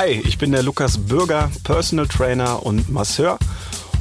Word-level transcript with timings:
Hi, 0.00 0.18
ich 0.24 0.38
bin 0.38 0.50
der 0.50 0.62
Lukas 0.62 0.96
Bürger, 0.96 1.50
Personal 1.62 2.08
Trainer 2.08 2.64
und 2.64 2.88
Masseur. 2.88 3.38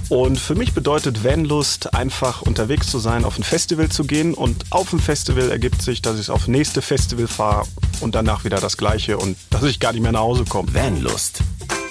Und 0.07 0.39
für 0.39 0.55
mich 0.55 0.73
bedeutet 0.73 1.25
Vanlust 1.25 1.93
einfach 1.93 2.41
unterwegs 2.41 2.89
zu 2.89 2.99
sein, 2.99 3.25
auf 3.25 3.37
ein 3.37 3.43
Festival 3.43 3.89
zu 3.89 4.05
gehen. 4.05 4.33
Und 4.33 4.63
auf 4.69 4.91
dem 4.91 4.99
Festival 4.99 5.51
ergibt 5.51 5.81
sich, 5.81 6.01
dass 6.01 6.17
ich 6.17 6.29
auf 6.29 6.47
nächste 6.47 6.81
Festival 6.81 7.27
fahre 7.27 7.67
und 7.99 8.15
danach 8.15 8.45
wieder 8.45 8.61
das 8.61 8.77
gleiche 8.77 9.17
und 9.17 9.35
dass 9.49 9.63
ich 9.63 9.81
gar 9.81 9.91
nicht 9.91 10.01
mehr 10.01 10.13
nach 10.13 10.21
Hause 10.21 10.45
komme. 10.45 10.73
Vanlust. 10.73 11.39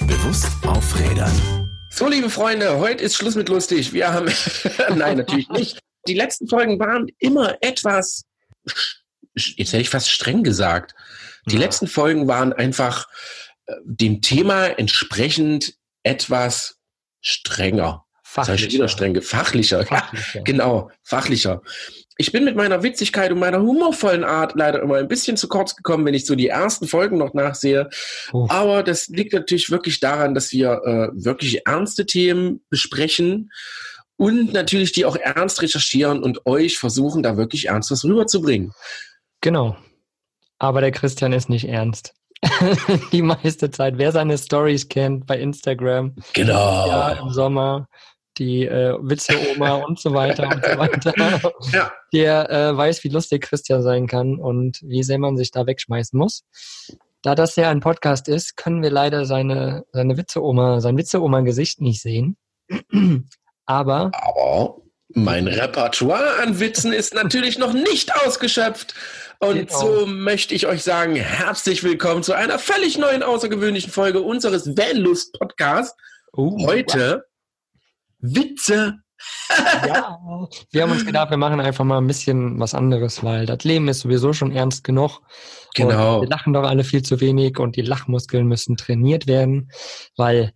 Bewusst 0.00 0.46
auf 0.66 0.98
Rädern. 0.98 1.68
So, 1.90 2.08
liebe 2.08 2.30
Freunde, 2.30 2.78
heute 2.78 3.04
ist 3.04 3.14
Schluss 3.14 3.34
mit 3.34 3.50
lustig. 3.50 3.92
Wir 3.92 4.10
haben, 4.10 4.32
nein, 4.96 5.18
natürlich 5.18 5.50
nicht. 5.50 5.80
Die 6.06 6.14
letzten 6.14 6.48
Folgen 6.48 6.80
waren 6.80 7.08
immer 7.18 7.58
etwas, 7.60 8.24
jetzt 9.34 9.74
hätte 9.74 9.82
ich 9.82 9.90
fast 9.90 10.10
streng 10.10 10.44
gesagt. 10.44 10.94
Die 11.44 11.56
ja. 11.56 11.60
letzten 11.60 11.86
Folgen 11.86 12.26
waren 12.26 12.54
einfach 12.54 13.06
dem 13.84 14.22
Thema 14.22 14.66
entsprechend 14.66 15.74
etwas 16.02 16.78
strenger. 17.20 18.04
Fachlicher. 18.22 18.70
Wieder 18.70 18.88
streng, 18.88 19.22
fachlicher. 19.22 19.86
fachlicher. 19.86 20.38
Ja, 20.38 20.42
genau, 20.42 20.90
fachlicher. 21.02 21.62
Ich 22.18 22.32
bin 22.32 22.44
mit 22.44 22.56
meiner 22.56 22.82
Witzigkeit 22.82 23.32
und 23.32 23.38
meiner 23.38 23.60
humorvollen 23.60 24.24
Art 24.24 24.54
leider 24.54 24.82
immer 24.82 24.96
ein 24.96 25.08
bisschen 25.08 25.36
zu 25.36 25.48
kurz 25.48 25.76
gekommen, 25.76 26.04
wenn 26.04 26.14
ich 26.14 26.26
so 26.26 26.34
die 26.34 26.48
ersten 26.48 26.86
Folgen 26.86 27.16
noch 27.16 27.32
nachsehe. 27.32 27.88
Oh. 28.32 28.46
Aber 28.50 28.82
das 28.82 29.08
liegt 29.08 29.32
natürlich 29.32 29.70
wirklich 29.70 30.00
daran, 30.00 30.34
dass 30.34 30.52
wir 30.52 30.82
äh, 30.84 31.08
wirklich 31.14 31.66
ernste 31.66 32.06
Themen 32.06 32.60
besprechen 32.68 33.50
und 34.16 34.52
natürlich 34.52 34.92
die 34.92 35.04
auch 35.04 35.16
ernst 35.16 35.62
recherchieren 35.62 36.22
und 36.22 36.44
euch 36.44 36.78
versuchen, 36.78 37.22
da 37.22 37.36
wirklich 37.36 37.68
ernst 37.68 37.90
was 37.90 38.04
rüberzubringen. 38.04 38.72
Genau. 39.40 39.76
Aber 40.58 40.80
der 40.80 40.90
Christian 40.90 41.32
ist 41.32 41.48
nicht 41.48 41.68
ernst. 41.68 42.14
die 43.12 43.22
meiste 43.22 43.70
Zeit. 43.70 43.98
Wer 43.98 44.12
seine 44.12 44.38
Stories 44.38 44.88
kennt 44.88 45.26
bei 45.26 45.38
Instagram. 45.38 46.14
Genau. 46.34 46.86
Ja, 46.86 47.12
im 47.12 47.30
Sommer 47.30 47.88
die 48.38 48.66
äh, 48.66 48.96
Witze-Oma 49.00 49.74
und 49.84 49.98
so 49.98 50.14
weiter 50.14 50.48
und 50.48 50.64
so 50.64 50.78
weiter. 50.78 51.52
Ja. 51.72 51.92
Der 52.12 52.50
äh, 52.50 52.76
weiß, 52.76 53.04
wie 53.04 53.08
lustig 53.08 53.42
Christian 53.42 53.82
sein 53.82 54.06
kann 54.06 54.38
und 54.38 54.80
wie 54.82 55.02
sehr 55.02 55.18
man 55.18 55.36
sich 55.36 55.50
da 55.50 55.66
wegschmeißen 55.66 56.18
muss. 56.18 56.44
Da 57.22 57.34
das 57.34 57.56
ja 57.56 57.68
ein 57.68 57.80
Podcast 57.80 58.28
ist, 58.28 58.56
können 58.56 58.82
wir 58.82 58.90
leider 58.90 59.24
seine, 59.24 59.84
seine 59.92 60.16
Witze-Oma, 60.16 60.80
sein 60.80 60.96
Witze-Oma-Gesicht 60.96 61.80
nicht 61.80 62.00
sehen. 62.00 62.36
Aber. 63.66 64.12
Aber 64.14 64.76
mein 65.14 65.48
Repertoire 65.48 66.38
an 66.42 66.60
Witzen 66.60 66.92
ist 66.92 67.14
natürlich 67.14 67.58
noch 67.58 67.72
nicht 67.72 68.14
ausgeschöpft. 68.14 68.94
Und 69.40 69.68
genau. 69.68 69.78
so 69.78 70.06
möchte 70.06 70.54
ich 70.54 70.66
euch 70.66 70.82
sagen, 70.82 71.14
herzlich 71.14 71.84
willkommen 71.84 72.24
zu 72.24 72.34
einer 72.34 72.58
völlig 72.58 72.98
neuen, 72.98 73.22
außergewöhnlichen 73.22 73.92
Folge 73.92 74.20
unseres 74.20 74.76
Vanlust-Podcasts. 74.76 75.96
Uh, 76.36 76.66
Heute 76.66 77.24
Witze. 78.18 78.96
ja, 79.86 80.18
wir 80.72 80.82
haben 80.82 80.90
uns 80.90 81.06
gedacht, 81.06 81.30
wir 81.30 81.36
machen 81.36 81.60
einfach 81.60 81.84
mal 81.84 81.98
ein 81.98 82.08
bisschen 82.08 82.58
was 82.58 82.74
anderes, 82.74 83.22
weil 83.22 83.46
das 83.46 83.62
Leben 83.62 83.86
ist 83.86 84.00
sowieso 84.00 84.32
schon 84.32 84.50
ernst 84.50 84.82
genug. 84.82 85.20
Genau. 85.76 86.16
Und 86.16 86.22
wir 86.22 86.28
lachen 86.28 86.52
doch 86.52 86.64
alle 86.64 86.82
viel 86.82 87.02
zu 87.02 87.20
wenig 87.20 87.60
und 87.60 87.76
die 87.76 87.82
Lachmuskeln 87.82 88.48
müssen 88.48 88.76
trainiert 88.76 89.28
werden, 89.28 89.70
weil 90.16 90.52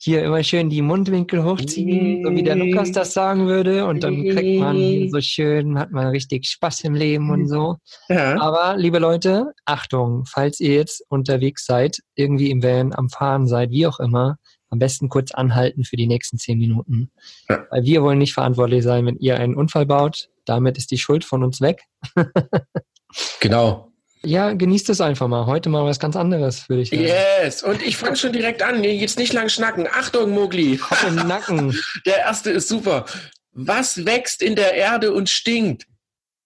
hier 0.00 0.24
immer 0.24 0.42
schön 0.44 0.70
die 0.70 0.80
Mundwinkel 0.80 1.44
hochziehen, 1.44 2.24
so 2.24 2.30
wie 2.30 2.42
der 2.42 2.54
Lukas 2.54 2.92
das 2.92 3.12
sagen 3.12 3.48
würde. 3.48 3.84
Und 3.86 4.04
dann 4.04 4.22
kriegt 4.24 4.60
man 4.60 5.10
so 5.10 5.20
schön, 5.20 5.78
hat 5.78 5.90
man 5.90 6.06
richtig 6.08 6.46
Spaß 6.46 6.84
im 6.84 6.94
Leben 6.94 7.30
und 7.30 7.48
so. 7.48 7.76
Ja. 8.08 8.40
Aber 8.40 8.76
liebe 8.76 9.00
Leute, 9.00 9.52
Achtung, 9.64 10.24
falls 10.24 10.60
ihr 10.60 10.74
jetzt 10.74 11.04
unterwegs 11.08 11.66
seid, 11.66 11.98
irgendwie 12.14 12.50
im 12.50 12.62
Van, 12.62 12.94
am 12.94 13.08
Fahren 13.08 13.48
seid, 13.48 13.70
wie 13.70 13.86
auch 13.86 13.98
immer, 13.98 14.38
am 14.70 14.78
besten 14.78 15.08
kurz 15.08 15.32
anhalten 15.32 15.82
für 15.84 15.96
die 15.96 16.06
nächsten 16.06 16.38
zehn 16.38 16.58
Minuten. 16.58 17.10
Ja. 17.48 17.66
Weil 17.70 17.82
wir 17.82 18.02
wollen 18.02 18.18
nicht 18.18 18.34
verantwortlich 18.34 18.84
sein, 18.84 19.04
wenn 19.06 19.16
ihr 19.16 19.38
einen 19.38 19.56
Unfall 19.56 19.86
baut. 19.86 20.28
Damit 20.44 20.78
ist 20.78 20.90
die 20.90 20.98
Schuld 20.98 21.24
von 21.24 21.42
uns 21.42 21.60
weg. 21.60 21.82
genau. 23.40 23.87
Ja, 24.28 24.52
genießt 24.52 24.90
es 24.90 25.00
einfach 25.00 25.26
mal. 25.26 25.46
Heute 25.46 25.70
mal 25.70 25.86
was 25.86 25.98
ganz 25.98 26.14
anderes, 26.14 26.68
würde 26.68 26.82
ich 26.82 26.90
sagen. 26.90 27.02
Yes, 27.02 27.62
und 27.62 27.80
ich 27.80 27.96
fange 27.96 28.14
schon 28.14 28.30
direkt 28.30 28.62
an. 28.62 28.84
Jetzt 28.84 29.18
nicht 29.18 29.32
lang 29.32 29.48
schnacken. 29.48 29.88
Achtung, 29.90 30.32
Mogli. 30.32 30.76
Kopf 30.76 31.02
im 31.08 31.14
Nacken. 31.14 31.74
Der 32.04 32.18
erste 32.18 32.50
ist 32.50 32.68
super. 32.68 33.06
Was 33.52 34.04
wächst 34.04 34.42
in 34.42 34.54
der 34.54 34.74
Erde 34.74 35.14
und 35.14 35.30
stinkt? 35.30 35.86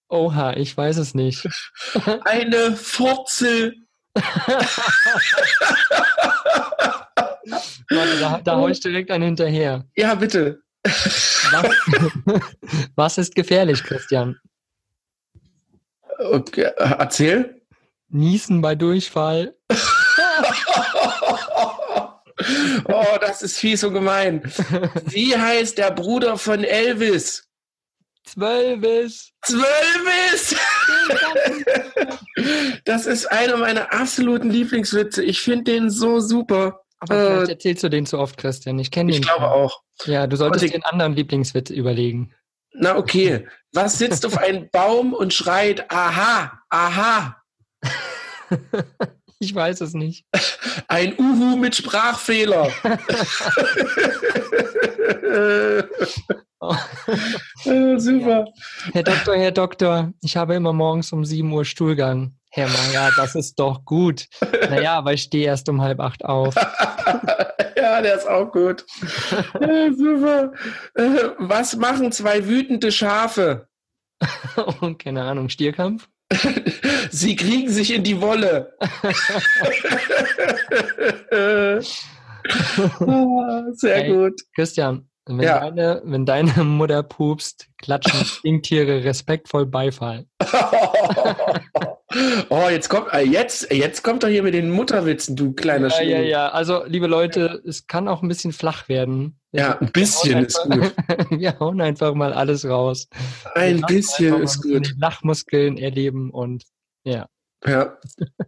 Oha, 0.09 0.53
ich 0.53 0.77
weiß 0.77 0.99
es 0.99 1.15
nicht. 1.15 1.49
Eine 2.25 2.77
Furzel. 2.77 3.75
Warte, 4.15 4.69
da, 8.21 8.41
da 8.45 8.57
hau 8.59 8.69
ich 8.69 8.79
direkt 8.79 9.11
einen 9.11 9.25
hinterher. 9.25 9.87
Ja, 9.97 10.15
bitte. 10.15 10.63
Was, 10.85 11.67
was 12.95 13.19
ist 13.19 13.35
gefährlich, 13.35 13.83
Christian? 13.83 14.39
Okay, 16.19 16.71
erzähl. 16.77 17.62
Niesen 18.13 18.61
bei 18.61 18.75
Durchfall. 18.75 19.55
oh, 22.85 23.17
das 23.21 23.43
ist 23.43 23.59
fies 23.59 23.83
und 23.85 23.95
gemein. 23.95 24.43
Wie 25.07 25.37
heißt 25.37 25.79
der 25.79 25.91
Bruder 25.91 26.37
von 26.37 26.63
Elvis? 26.65 27.49
Zwölvis. 28.25 29.33
Zwölvis! 29.43 30.55
das 32.85 33.07
ist 33.07 33.27
einer 33.27 33.57
meiner 33.57 33.93
absoluten 33.93 34.51
Lieblingswitze. 34.51 35.25
Ich 35.25 35.41
finde 35.41 35.73
den 35.73 35.91
so 35.91 36.21
super. 36.21 36.83
Aber 37.01 37.15
äh, 37.15 37.27
vielleicht 37.27 37.51
erzählst 37.51 37.83
du 37.83 37.89
den 37.89 38.07
zu 38.07 38.19
oft, 38.19 38.37
Christian. 38.37 38.79
Ich 38.79 38.91
kenne 38.91 39.13
den. 39.13 39.23
Ich 39.23 39.27
glaube 39.27 39.51
auch. 39.51 39.83
Ja, 40.05 40.27
du 40.27 40.37
solltest 40.37 40.65
dir 40.65 40.75
einen 40.75 40.85
anderen 40.85 41.15
Lieblingswitz 41.15 41.71
überlegen. 41.71 42.33
Na 42.75 42.97
okay. 42.97 43.49
Was 43.73 43.99
sitzt 43.99 44.25
auf 44.27 44.39
einem 44.39 44.69
Baum 44.71 45.13
und 45.13 45.35
schreit, 45.35 45.91
aha, 45.91 46.61
aha? 46.69 47.42
Ich 49.43 49.53
weiß 49.53 49.81
es 49.81 49.93
nicht. 49.93 50.25
Ein 50.87 51.19
Uhu 51.19 51.57
mit 51.57 51.75
Sprachfehler. 51.75 52.71
oh. 56.61 56.77
super. 57.97 58.45
Herr 58.93 59.03
Doktor, 59.03 59.35
Herr 59.35 59.51
Doktor, 59.51 60.13
ich 60.23 60.37
habe 60.37 60.55
immer 60.55 60.73
morgens 60.73 61.13
um 61.13 61.25
7 61.25 61.53
Uhr 61.53 61.65
Stuhlgang. 61.65 62.37
Herr 62.51 62.69
Mayer, 62.69 63.11
das 63.17 63.35
ist 63.35 63.59
doch 63.59 63.85
gut. 63.85 64.29
Naja, 64.71 64.99
aber 64.99 65.15
ich 65.15 65.23
stehe 65.23 65.47
erst 65.47 65.69
um 65.69 65.83
halb 65.83 65.99
acht 65.99 66.25
auf. 66.25 66.55
ja, 67.77 68.01
der 68.01 68.15
ist 68.15 68.29
auch 68.29 68.53
gut. 68.53 68.87
Ja, 69.61 69.93
super. 69.93 70.53
Äh, 70.95 71.31
was 71.39 71.75
machen 71.75 72.13
zwei 72.13 72.47
wütende 72.47 72.93
Schafe? 72.93 73.67
Und 74.81 75.01
keine 75.01 75.25
Ahnung, 75.25 75.49
Stierkampf? 75.49 76.07
Sie 77.11 77.37
kriegen 77.37 77.71
sich 77.71 77.95
in 77.95 78.03
die 78.03 78.21
Wolle. 78.21 78.75
Sehr 83.75 83.97
hey, 83.97 84.13
gut. 84.13 84.41
Christian, 84.55 85.09
wenn, 85.27 85.41
ja. 85.41 85.61
deine, 85.61 86.03
wenn 86.05 86.27
deine 86.27 86.65
Mutter 86.65 87.03
pupst, 87.03 87.69
klatschen 87.79 88.25
Stinktiere 88.25 89.05
respektvoll 89.05 89.67
Beifall. 89.67 90.27
Oh, 92.49 92.69
jetzt 92.69 92.89
kommt, 92.89 93.13
äh, 93.13 93.21
jetzt, 93.21 93.73
jetzt 93.73 94.03
kommt 94.03 94.23
doch 94.23 94.29
hier 94.29 94.43
mit 94.43 94.55
den 94.55 94.71
Mutterwitzen, 94.71 95.37
du 95.37 95.53
kleiner 95.53 95.89
Ja, 95.89 96.03
ja, 96.03 96.21
ja. 96.21 96.49
Also, 96.49 96.85
liebe 96.85 97.07
Leute, 97.07 97.63
es 97.67 97.87
kann 97.87 98.09
auch 98.09 98.23
ein 98.23 98.29
bisschen 98.29 98.53
flach 98.53 98.89
werden. 98.89 99.39
Ja, 99.53 99.79
ein 99.79 99.93
bisschen 99.93 100.45
ist 100.45 100.61
gut. 100.63 100.95
Wir 101.31 101.59
hauen 101.59 101.81
einfach 101.81 102.15
mal 102.15 102.33
alles 102.33 102.65
raus. 102.65 103.09
Ein 103.55 103.81
bisschen 103.83 104.43
ist 104.43 104.63
gut. 104.63 104.95
Lachmuskeln 104.99 105.79
erleben 105.79 106.31
und 106.31 106.65
ja. 107.05 107.27
Ja. 107.65 107.97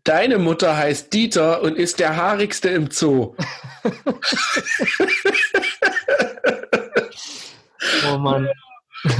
Deine 0.03 0.39
Mutter 0.39 0.77
heißt 0.77 1.13
Dieter 1.13 1.63
und 1.63 1.77
ist 1.77 2.01
der 2.01 2.17
haarigste 2.17 2.71
im 2.71 2.91
Zoo. 2.91 3.37
oh 8.13 8.19
Mann. 8.19 8.49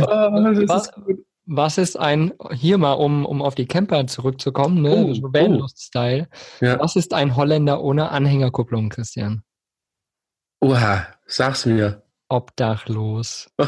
Oh, 0.01 0.07
was, 0.07 0.89
ist 0.89 0.93
was, 1.47 1.79
ist 1.79 1.99
ein, 1.99 2.33
hier 2.53 2.79
mal, 2.79 2.93
um, 2.93 3.27
um 3.27 3.43
auf 3.43 3.55
die 3.55 3.67
Camper 3.67 4.07
zurückzukommen, 4.07 4.83
ne? 4.83 5.07
Oh, 5.07 5.15
so 5.15 5.23
Vanlust-Style. 5.33 6.29
Oh. 6.31 6.65
Ja. 6.65 6.81
Was 6.81 6.97
ist 6.97 7.13
ein 7.13 7.37
Holländer 7.37 7.83
ohne 7.83 8.11
Anhängerkupplung, 8.11 8.89
Christian? 8.89 9.43
Oha, 10.61 11.07
sag's 11.27 11.67
mir. 11.67 12.03
Obdachlos. 12.31 13.51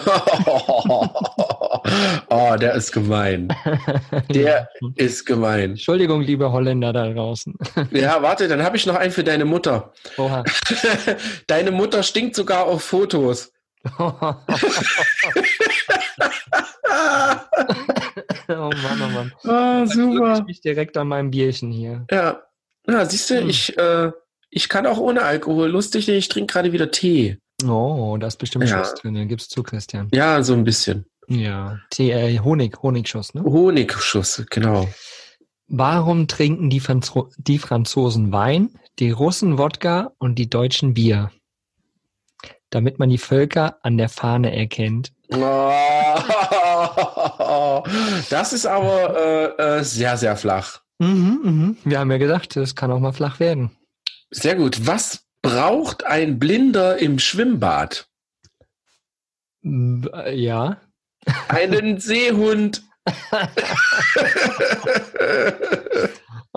oh, 2.31 2.56
der 2.58 2.73
ist 2.75 2.90
gemein. 2.90 3.55
Der 4.31 4.69
ist 4.96 5.26
gemein. 5.26 5.73
Entschuldigung, 5.73 6.23
liebe 6.23 6.50
Holländer 6.50 6.93
da 6.93 7.06
draußen. 7.12 7.55
ja, 7.90 8.23
warte, 8.23 8.49
dann 8.49 8.62
habe 8.62 8.78
ich 8.78 8.87
noch 8.87 8.96
einen 8.96 9.12
für 9.12 9.25
deine 9.25 9.44
Mutter. 9.44 9.93
Oha. 10.17 10.43
Deine 11.46 11.70
Mutter 11.70 12.02
stinkt 12.02 12.34
sogar 12.34 12.64
auf 12.64 12.82
Fotos. 12.82 13.52
oh 18.49 18.71
Mann, 18.71 19.03
oh 19.03 19.09
Mann. 19.09 19.33
Ah, 19.44 19.87
super. 19.87 20.38
Ich 20.38 20.44
mich 20.44 20.61
direkt 20.61 20.97
an 20.97 21.09
meinem 21.09 21.31
Bierchen 21.31 21.71
hier. 21.71 22.06
Ja, 22.11 22.43
ja 22.88 23.05
siehst 23.05 23.31
du, 23.31 23.41
hm. 23.41 23.49
ich, 23.49 23.77
äh, 23.79 24.12
Ich 24.50 24.69
kann 24.69 24.87
auch 24.87 24.99
ohne 24.99 25.23
Alkohol. 25.23 25.69
Lustig, 25.69 26.09
ich 26.09 26.29
trinke 26.29 26.53
gerade 26.53 26.73
wieder 26.73 26.91
Tee. 26.91 27.38
Oh, 27.67 28.17
da 28.19 28.27
ist 28.27 28.37
bestimmt 28.37 28.69
Ja. 28.69 28.79
Schuss 28.79 28.94
drin. 28.94 29.15
Den 29.15 29.29
gibst 29.29 29.50
zu, 29.50 29.62
Christian. 29.62 30.09
Ja, 30.12 30.43
so 30.43 30.55
ein 30.55 30.65
bisschen. 30.65 31.06
Ja. 31.29 31.79
Tee, 31.91 32.12
äh, 32.12 32.38
Honig, 32.38 32.83
Honigschuss, 32.83 33.35
ne? 33.35 33.43
Honigschuss, 33.43 34.44
genau. 34.50 34.88
Warum 35.69 36.29
trinken 36.29 36.71
die, 36.71 36.81
Franzo 36.81 37.31
die 37.38 37.59
Franzosen 37.59 38.31
Wein, 38.31 38.79
die 39.00 39.11
Russen 39.11 39.59
Wodka 39.59 40.12
und 40.19 40.38
die 40.38 40.49
Deutschen 40.49 40.94
Bier? 40.94 41.33
Damit 42.76 42.99
man 42.99 43.08
die 43.08 43.17
Völker 43.17 43.78
an 43.81 43.96
der 43.96 44.11
Fahne 44.11 44.55
erkennt. 44.55 45.11
Das 48.28 48.52
ist 48.52 48.67
aber 48.67 49.56
äh, 49.58 49.78
äh, 49.78 49.82
sehr, 49.82 50.19
sehr 50.19 50.37
flach. 50.37 50.82
Mhm, 50.99 51.40
mhm. 51.43 51.76
Wir 51.84 52.00
haben 52.00 52.11
ja 52.11 52.19
gesagt, 52.19 52.55
es 52.58 52.75
kann 52.76 52.90
auch 52.90 53.00
mal 53.00 53.14
flach 53.14 53.40
werden. 53.40 53.70
Sehr 54.31 54.56
gut. 54.56 54.87
Was 54.87 55.25
braucht 55.40 56.05
ein 56.05 56.38
Blinder 56.38 56.99
im 56.99 57.19
Schwimmbad? 57.19 58.08
Äh, 59.64 60.34
Ja. 60.38 60.76
Einen 61.49 61.99
Seehund. 62.06 62.82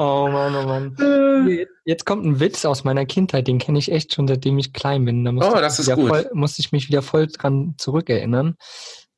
Oh 0.02 0.30
Mann, 0.32 0.56
oh 0.56 0.64
Mann. 0.64 1.68
Jetzt 1.84 2.06
kommt 2.06 2.26
ein 2.26 2.40
Witz 2.40 2.64
aus 2.64 2.86
meiner 2.86 3.06
Kindheit, 3.06 3.50
den 3.50 3.58
kenne 3.60 3.80
ich 3.80 3.92
echt 3.92 4.14
schon, 4.16 4.30
seitdem 4.30 4.58
ich 4.58 4.72
klein 4.72 5.04
bin. 5.04 5.26
Da 5.26 5.34
musste 5.34 5.52
Oh, 5.52 5.56
ich 5.56 5.60
das 5.60 5.78
mich 5.78 5.80
ist 5.80 5.88
wieder 5.88 5.96
gut. 5.98 6.08
Voll, 6.10 6.30
musste 6.34 6.62
ich 6.62 6.72
mich 6.72 6.88
wieder 6.88 7.02
voll 7.02 7.28
dran 7.28 7.76
zurückerinnern. 7.78 8.56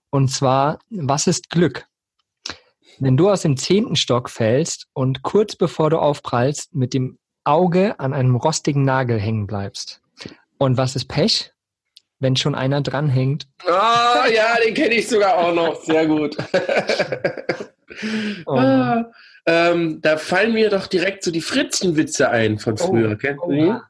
Und 0.10 0.30
zwar, 0.30 0.80
was 0.90 1.28
ist 1.28 1.52
Glück? 1.52 1.86
Wenn 2.98 3.16
du 3.16 3.30
aus 3.30 3.44
dem 3.44 3.58
zehnten 3.58 3.96
Stock 3.96 4.28
fällst 4.28 4.88
und 4.94 5.22
kurz 5.22 5.56
bevor 5.56 5.92
du 5.92 6.00
aufprallst, 6.00 6.74
mit 6.74 6.96
dem 6.96 7.20
Auge 7.44 8.00
an 8.00 8.12
einem 8.14 8.36
rostigen 8.36 8.84
Nagel 8.84 9.20
hängen 9.20 9.46
bleibst. 9.46 10.02
Und 10.58 10.78
was 10.78 10.96
ist 10.96 11.06
Pech? 11.06 11.54
Wenn 12.18 12.36
schon 12.36 12.56
einer 12.56 12.82
dranhängt. 12.82 13.48
Ah, 13.68 14.26
ja, 14.34 14.56
den 14.66 14.74
kenne 14.74 14.96
ich 14.96 15.08
sogar 15.08 15.38
auch 15.38 15.54
noch. 15.54 15.80
Sehr 15.84 16.08
gut. 16.08 16.36
Oh 18.46 18.56
ähm, 19.46 20.00
da 20.02 20.18
fallen 20.18 20.54
mir 20.54 20.70
doch 20.70 20.88
direkt 20.88 21.24
so 21.24 21.32
die 21.32 21.42
Fritzenwitze 21.42 22.30
ein 22.30 22.60
von 22.60 22.78
früher. 22.78 23.18
Kennst 23.18 23.42
du 23.44 23.48
Oh, 23.48 23.52
die? 23.52 23.58
ja. 23.60 23.84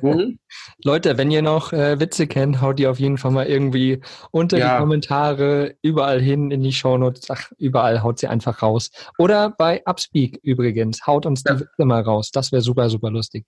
Hm? 0.00 0.38
Leute, 0.84 1.16
wenn 1.16 1.30
ihr 1.30 1.42
noch 1.42 1.72
äh, 1.72 2.00
Witze 2.00 2.26
kennt, 2.26 2.60
haut 2.60 2.78
die 2.80 2.88
auf 2.88 2.98
jeden 2.98 3.18
Fall 3.18 3.30
mal 3.30 3.46
irgendwie 3.46 4.00
unter 4.32 4.58
Ja. 4.58 4.74
die 4.74 4.80
Kommentare, 4.80 5.76
überall 5.80 6.20
hin 6.20 6.50
in 6.50 6.62
die 6.62 6.72
Shownotes, 6.72 7.30
ach, 7.30 7.52
überall 7.58 8.02
haut 8.02 8.18
sie 8.18 8.26
einfach 8.26 8.62
raus. 8.62 8.90
Oder 9.16 9.50
bei 9.56 9.80
Upspeak 9.86 10.40
übrigens, 10.42 11.06
haut 11.06 11.24
uns 11.24 11.44
Ja. 11.46 11.54
die 11.54 11.60
Witze 11.60 11.84
mal 11.84 12.02
raus. 12.02 12.30
Das 12.32 12.50
wäre 12.50 12.62
super, 12.62 12.90
super 12.90 13.10
lustig. 13.10 13.44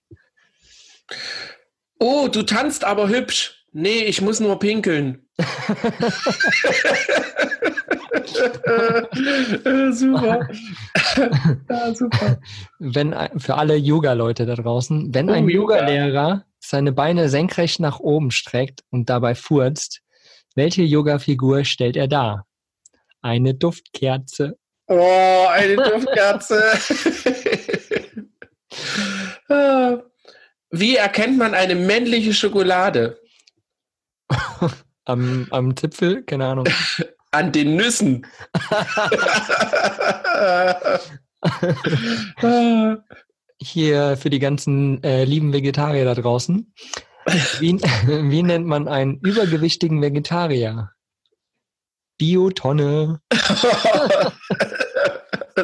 Oh, 1.99 2.29
du 2.31 2.43
tanzt 2.43 2.85
aber 2.85 3.09
hübsch. 3.09 3.65
Nee, 3.73 4.03
ich 4.05 4.21
muss 4.21 4.39
nur 4.39 4.59
pinkeln. 4.59 5.27
Äh, 8.17 9.91
super. 9.91 10.47
ja, 11.69 11.93
super. 11.95 12.39
Wenn 12.79 13.15
für 13.37 13.55
alle 13.55 13.75
Yoga-Leute 13.75 14.45
da 14.45 14.55
draußen, 14.55 15.13
wenn 15.13 15.29
Oh, 15.29 15.33
ein 15.33 15.49
Yoga. 15.49 15.77
Yoga-Lehrer 15.77 16.43
seine 16.59 16.91
Beine 16.91 17.29
senkrecht 17.29 17.79
nach 17.79 17.99
oben 17.99 18.31
streckt 18.31 18.83
und 18.89 19.09
dabei 19.09 19.35
furzt, 19.35 20.01
welche 20.55 20.83
Yoga-Figur 20.83 21.63
stellt 21.65 21.95
er 21.95 22.07
dar? 22.07 22.45
Eine 23.21 23.53
Duftkerze. 23.53 24.57
Oh, 24.87 25.45
eine 25.49 25.75
Duftkerze. 25.75 26.63
Ah. 29.49 29.97
Wie 30.71 30.97
erkennt 30.97 31.37
man 31.37 31.53
eine 31.53 31.73
männliche 31.75 32.33
Schokolade? 32.33 33.17
Am, 35.05 35.47
am 35.51 35.75
Zipfel, 35.77 36.23
keine 36.23 36.47
Ahnung. 36.47 36.67
An 37.31 37.51
den 37.51 37.75
Nüssen. 37.75 38.25
Hier 43.59 44.17
für 44.17 44.29
die 44.29 44.39
ganzen 44.39 45.03
äh, 45.03 45.23
lieben 45.25 45.51
Vegetarier 45.51 46.05
da 46.05 46.13
draußen. 46.13 46.73
Wie, 47.59 47.73
wie 48.31 48.43
nennt 48.43 48.65
man 48.65 48.87
einen 48.87 49.19
übergewichtigen 49.19 50.01
Vegetarier? 50.01 50.91
Biotonne. 52.17 53.21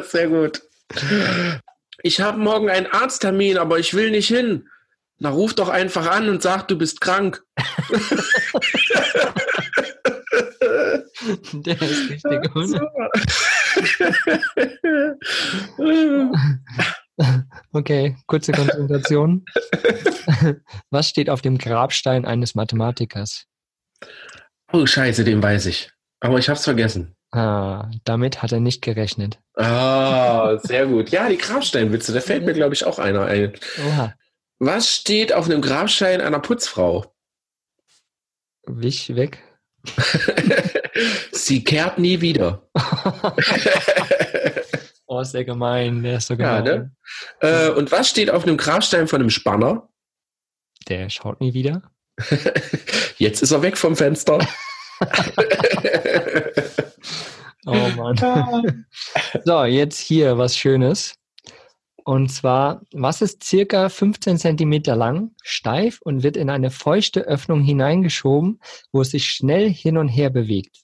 Sehr 0.02 0.28
gut. 0.28 0.62
Ich 2.02 2.20
habe 2.20 2.38
morgen 2.38 2.68
einen 2.68 2.86
Arzttermin, 2.86 3.58
aber 3.58 3.78
ich 3.78 3.94
will 3.94 4.10
nicht 4.10 4.28
hin. 4.28 4.68
Na, 5.18 5.30
ruf 5.30 5.54
doch 5.54 5.68
einfach 5.68 6.06
an 6.10 6.28
und 6.28 6.42
sag, 6.42 6.68
du 6.68 6.76
bist 6.76 7.00
krank. 7.00 7.42
Der 11.52 11.80
ist 11.82 12.10
richtig. 12.10 12.56
oder? 12.56 12.90
Okay, 17.72 18.16
kurze 18.26 18.52
Konzentration. 18.52 19.44
Was 20.90 21.08
steht 21.08 21.30
auf 21.30 21.42
dem 21.42 21.58
Grabstein 21.58 22.24
eines 22.24 22.54
Mathematikers? 22.54 23.46
oh, 24.72 24.84
scheiße, 24.84 25.22
den 25.22 25.42
weiß 25.42 25.66
ich. 25.66 25.90
Aber 26.20 26.38
ich 26.38 26.48
hab's 26.48 26.64
vergessen. 26.64 27.14
Ah, 27.30 27.90
damit 28.04 28.42
hat 28.42 28.52
er 28.52 28.60
nicht 28.60 28.82
gerechnet. 28.82 29.38
Ah, 29.54 30.56
sehr 30.58 30.86
gut. 30.86 31.10
Ja, 31.10 31.28
die 31.28 31.38
Grabsteinwitze, 31.38 32.12
da 32.12 32.20
fällt 32.20 32.44
mir, 32.44 32.52
glaube 32.52 32.74
ich, 32.74 32.84
auch 32.84 32.98
einer 32.98 33.26
ein. 33.26 33.52
Oha, 33.86 34.14
Was 34.58 34.90
steht 34.90 35.32
auf 35.32 35.46
einem 35.46 35.62
Grabstein 35.62 36.20
einer 36.20 36.40
Putzfrau? 36.40 37.12
wich 38.66 39.14
weg. 39.14 39.42
Sie 41.32 41.62
kehrt 41.64 41.98
nie 41.98 42.20
wieder. 42.20 42.62
Oh, 45.06 45.20
ist 45.20 45.34
der 45.34 45.44
gemein, 45.44 46.02
der 46.02 46.16
ist 46.16 46.28
so 46.28 46.34
Ja, 46.34 46.60
gemein. 46.62 46.90
ne? 47.42 47.46
Äh, 47.66 47.68
und 47.70 47.92
was 47.92 48.08
steht 48.08 48.30
auf 48.30 48.44
einem 48.44 48.56
Grabstein 48.56 49.06
von 49.06 49.20
einem 49.20 49.28
Spanner? 49.28 49.88
Der 50.88 51.10
schaut 51.10 51.40
nie 51.42 51.52
wieder. 51.52 51.82
Jetzt 53.18 53.42
ist 53.42 53.50
er 53.50 53.60
weg 53.62 53.76
vom 53.76 53.96
Fenster. 53.96 54.38
Oh 57.66 57.88
Mann. 57.96 58.86
so, 59.44 59.64
jetzt 59.64 59.98
hier 60.00 60.36
was 60.38 60.56
Schönes. 60.56 61.14
Und 62.06 62.28
zwar, 62.30 62.82
was 62.92 63.22
ist 63.22 63.42
circa 63.42 63.88
15 63.88 64.36
Zentimeter 64.38 64.94
lang, 64.94 65.30
steif 65.42 66.00
und 66.02 66.22
wird 66.22 66.36
in 66.36 66.50
eine 66.50 66.70
feuchte 66.70 67.22
Öffnung 67.22 67.62
hineingeschoben, 67.62 68.60
wo 68.92 69.00
es 69.00 69.10
sich 69.10 69.24
schnell 69.26 69.70
hin 69.72 69.96
und 69.96 70.08
her 70.08 70.28
bewegt? 70.30 70.82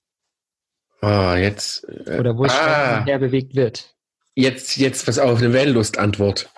Ah, 1.03 1.37
jetzt. 1.37 1.85
äh, 2.07 2.19
Oder 2.19 2.37
wo 2.37 2.45
es 2.47 2.53
schnell 2.53 2.65
hin 2.65 2.75
ah, 2.75 2.99
und 3.01 3.07
her 3.07 3.19
bewegt 3.19 3.55
wird? 3.55 3.95
jetzt, 4.35 4.77
jetzt, 4.79 5.05
pass 5.05 5.19
auf, 5.19 5.39
eine 5.41 5.53
Wellenlust-Antwort. 5.53 6.49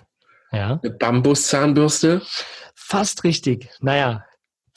Ja, 0.53 0.79
Eine 0.83 0.93
Bambuszahnbürste. 0.93 2.23
fast 2.77 3.25
richtig. 3.25 3.69
Naja, 3.81 4.25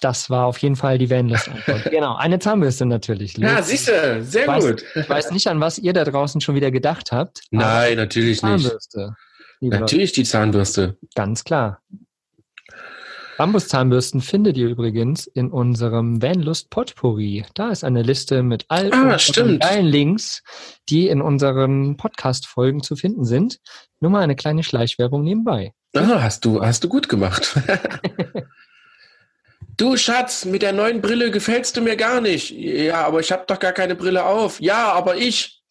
das 0.02 0.30
war 0.32 0.46
auf 0.46 0.58
jeden 0.60 0.76
Fall 0.76 0.98
die 0.98 1.10
Vanlust-Antwort. 1.12 1.84
genau, 1.92 2.16
eine 2.16 2.40
Zahnbürste 2.40 2.86
natürlich. 2.88 3.38
Ja, 3.38 3.62
siehst 3.62 3.88
du, 3.90 4.24
sehr 4.24 4.48
Weiß- 4.48 4.62
gut. 4.68 4.86
Ich 4.96 5.08
weiß 5.10 5.32
nicht, 5.32 5.48
an 5.48 5.60
was 5.60 5.78
ihr 5.78 5.94
da 5.94 6.04
draußen 6.06 6.42
schon 6.42 6.56
wieder 6.56 6.72
gedacht 6.72 7.12
habt. 7.12 7.42
Nein, 7.52 7.98
natürlich 7.98 8.42
nicht. 8.42 8.64
Zahnbürste. 8.64 9.16
Natürlich 9.70 10.12
die 10.12 10.24
Zahnbürste. 10.24 10.98
Ganz 11.16 11.44
klar. 11.44 11.82
Bambuszahnbürsten 13.38 14.22
findet 14.22 14.56
ihr 14.56 14.70
übrigens 14.70 15.28
in 15.28 15.52
unserem 15.52 16.22
Vanlust 16.22 16.70
Potpourri. 16.70 17.44
Da 17.54 17.70
ist 17.70 17.84
eine 17.84 18.02
Liste 18.02 18.44
mit 18.44 18.66
all 18.70 18.94
Ah, 18.94 19.14
unseren 19.14 19.60
geilen 19.60 19.86
Links, 19.86 20.42
die 20.88 21.10
in 21.10 21.22
unseren 21.22 21.98
Podcast-Folgen 21.98 22.82
zu 22.82 22.96
finden 22.96 23.26
sind. 23.26 23.60
Nur 24.00 24.12
mal 24.12 24.22
eine 24.22 24.38
kleine 24.38 24.64
Schleichwerbung 24.64 25.24
nebenbei. 25.24 25.74
Ah, 25.94 26.22
hast 26.22 26.46
du, 26.46 26.64
hast 26.64 26.86
du 26.86 26.90
gut 26.90 27.10
gemacht. 27.10 27.60
du 29.78 29.98
Schatz, 29.98 30.46
mit 30.46 30.62
der 30.62 30.72
neuen 30.72 31.02
Brille 31.02 31.30
gefällst 31.30 31.76
du 31.76 31.82
mir 31.82 31.98
gar 31.98 32.22
nicht. 32.22 32.52
Ja, 32.52 33.06
aber 33.06 33.20
ich 33.20 33.34
habe 33.34 33.44
doch 33.48 33.60
gar 33.60 33.74
keine 33.74 33.96
Brille 33.96 34.26
auf. 34.26 34.62
Ja, 34.62 34.94
aber 34.94 35.18
ich. 35.18 35.62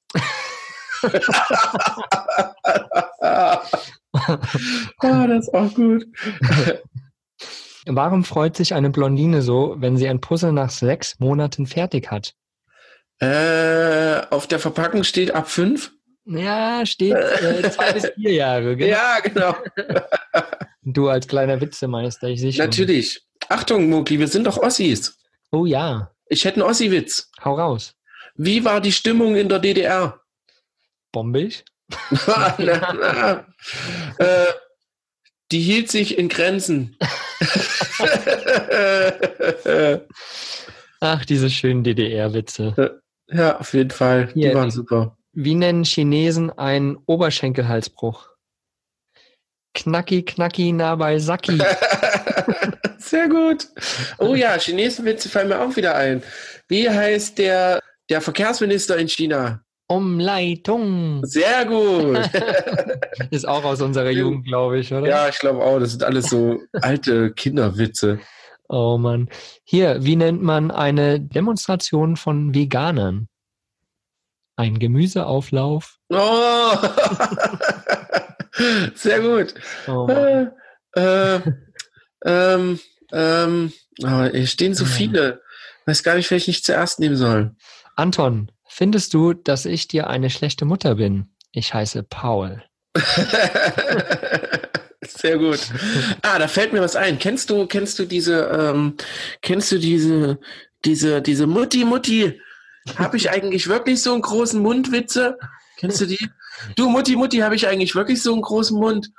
Ah, 3.31 3.61
das 5.01 5.49
ist 5.49 5.55
auch 5.55 5.73
gut. 5.75 6.07
Warum 7.87 8.25
freut 8.25 8.57
sich 8.57 8.75
eine 8.75 8.91
Blondine 8.91 9.43
so, 9.43 9.77
wenn 9.79 9.97
sie 9.97 10.09
ein 10.09 10.21
Puzzle 10.21 10.53
nach 10.53 10.71
sechs 10.71 11.19
Monaten 11.21 11.67
fertig 11.67 12.11
hat? 12.11 12.35
Äh, 13.21 14.23
auf 14.31 14.47
der 14.47 14.59
Verpackung 14.59 15.05
steht 15.05 15.35
ab 15.35 15.49
fünf. 15.49 15.93
Ja, 16.27 16.87
steht 16.87 17.13
äh, 17.13 17.71
zwei 17.71 17.93
bis 17.93 18.07
vier 18.15 18.33
Jahre. 18.33 18.77
Genau. 18.77 18.91
Ja, 18.91 19.21
genau. 19.21 19.55
Du 20.83 21.09
als 21.09 21.29
kleiner 21.29 21.61
Witzemeister, 21.61 22.29
ich 22.29 22.41
sehe 22.41 22.53
schon. 22.53 22.65
Natürlich. 22.65 23.23
Achtung, 23.49 23.91
Mugli, 23.91 24.19
wir 24.19 24.29
sind 24.29 24.47
doch 24.47 24.57
Ossis. 24.59 25.19
Oh 25.53 25.67
ja, 25.67 26.11
Ich 26.29 26.45
hätte 26.45 26.61
einen 26.61 26.71
Ossi-Witz. 26.71 27.31
hau 27.45 27.55
raus. 27.55 27.95
Wie 28.37 28.65
war 28.65 28.81
die 28.81 28.93
Stimmung 28.93 29.37
in 29.37 29.49
der 29.49 29.59
DDR? 29.61 30.21
Bombig? 31.15 31.65
na, 32.27 32.55
na. 32.59 33.47
Äh, 34.19 34.47
die 35.53 35.61
hielt 35.61 35.91
sich 35.91 36.19
in 36.19 36.29
Grenzen. 36.29 36.97
Ach, 41.01 41.25
diese 41.25 41.51
schönen 41.51 41.85
DDR-Witze. 41.85 43.01
ja, 43.29 43.59
auf 43.59 43.75
jeden 43.75 43.91
Fall. 43.91 44.27
Die 44.35 44.41
Hier, 44.43 44.55
waren 44.55 44.71
die- 44.71 44.75
super. 44.75 45.17
Wie 45.33 45.55
nennen 45.55 45.85
Chinesen 45.85 46.51
einen 46.51 46.97
Oberschenkelhalsbruch? 47.07 48.29
Knacki, 49.75 50.25
knacki, 50.25 50.73
nah 50.73 50.95
bei 50.95 51.19
Saki. 51.19 51.61
Sehr 52.99 53.29
gut. 53.29 53.67
Oh 54.19 54.37
ja, 54.37 54.57
Chinesenwitze 54.59 55.29
fallen 55.29 55.49
mir 55.49 55.61
auch 55.61 55.75
wieder 55.75 55.97
ein. 55.97 56.23
Wie 56.69 56.89
heißt 56.89 57.39
der, 57.39 57.81
der 58.09 58.21
Verkehrsminister 58.21 58.97
in 58.97 59.09
China? 59.09 59.64
Umleitung. 59.87 61.25
Sehr 61.25 61.67
gut. 61.67 62.19
Ist 63.31 63.47
auch 63.47 63.65
aus 63.65 63.83
unserer 63.83 64.11
Jugend, 64.11 64.47
glaube 64.47 64.79
ich, 64.79 64.93
oder? 64.93 65.07
ja, 65.07 65.29
ich 65.29 65.39
glaube 65.39 65.63
auch, 65.63 65.79
das 65.79 65.91
sind 65.91 66.03
alles 66.03 66.31
so 66.31 66.61
alte 66.73 67.33
Kinderwitze. 67.33 68.19
Oh 68.69 68.97
Mann. 68.97 69.29
Hier, 69.63 70.03
wie 70.05 70.17
nennt 70.17 70.43
man 70.43 70.71
eine 70.71 71.21
Demonstration 71.21 72.17
von 72.17 72.55
Veganern? 72.55 73.29
Ein 74.57 74.79
Gemüseauflauf. 74.79 75.99
Oh. 76.09 76.77
Sehr 78.95 79.21
gut. 79.21 79.55
Oh. 79.87 80.07
Äh, 80.09 80.47
äh, 80.97 81.41
ähm, 82.25 82.81
ähm, 83.13 83.73
aber 84.03 84.31
hier 84.31 84.47
stehen 84.47 84.75
so 84.75 84.85
viele. 84.85 85.43
Weiß 85.87 86.03
gar 86.03 86.15
nicht, 86.15 86.31
welche 86.31 86.51
ich 86.51 86.65
zuerst 86.65 87.01
nehmen 87.01 87.17
soll. 87.17 87.55
Anton, 87.97 88.51
findest 88.75 89.15
du, 89.15 89.33
dass 89.35 89.67
ich 89.67 89.87
dir 89.87 90.09
eine 90.09 90.31
schlechte 90.31 90.65
Mutter 90.65 90.97
bin? 90.97 91.29
Ich 91.53 91.73
heiße 91.73 92.03
Paul. 92.03 92.65
Sehr 95.07 95.39
gut. 95.39 95.61
Ah, 96.23 96.41
da 96.41 96.49
fällt 96.49 96.73
mir 96.73 96.81
was 96.81 96.97
ein. 96.97 97.21
Kennst 97.21 97.51
du, 97.51 97.67
kennst 97.67 97.99
du 97.99 98.05
diese, 98.05 98.47
ähm, 98.47 98.97
kennst 99.43 99.71
du 99.71 99.79
diese, 99.79 100.41
diese, 100.85 101.23
diese 101.23 101.47
Mutti, 101.47 101.85
Mutti? 101.85 102.41
Habe 102.97 103.17
ich 103.17 103.31
eigentlich 103.31 103.69
wirklich 103.69 104.03
so 104.03 104.13
einen 104.13 104.23
großen 104.23 104.61
Mund, 104.61 104.91
Witze? 104.91 105.39
Kennst 105.79 106.01
du 106.01 106.07
die? 106.07 106.29
Du, 106.75 106.89
Mutti, 106.89 107.15
Mutti, 107.17 107.39
habe 107.39 107.55
ich 107.55 107.69
eigentlich 107.69 107.95
wirklich 107.95 108.23
so 108.23 108.33
einen 108.33 108.43
großen 108.43 108.77
Mund? 108.77 109.11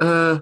Äh, 0.00 0.36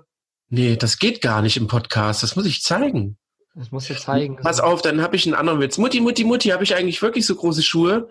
nee, 0.48 0.76
das 0.76 0.98
geht 0.98 1.20
gar 1.20 1.40
nicht 1.42 1.56
im 1.56 1.68
Podcast. 1.68 2.22
Das 2.24 2.34
muss 2.34 2.46
ich 2.46 2.62
zeigen. 2.62 3.16
Das 3.54 3.70
musst 3.70 3.90
du 3.90 3.96
zeigen. 3.96 4.36
Pass 4.36 4.60
auf, 4.60 4.82
dann 4.82 5.02
habe 5.02 5.16
ich 5.16 5.26
einen 5.26 5.34
anderen 5.34 5.60
Witz. 5.60 5.78
Mutti, 5.78 6.00
Mutti, 6.00 6.24
Mutti, 6.24 6.48
habe 6.48 6.64
ich 6.64 6.74
eigentlich 6.74 7.02
wirklich 7.02 7.26
so 7.26 7.34
große 7.34 7.62
Schuhe? 7.62 8.08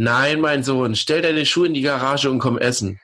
Nein, 0.00 0.40
mein 0.40 0.62
Sohn, 0.62 0.94
stell 0.94 1.22
deine 1.22 1.44
Schuhe 1.44 1.66
in 1.66 1.74
die 1.74 1.82
Garage 1.82 2.30
und 2.30 2.38
komm 2.38 2.56
essen. 2.56 3.00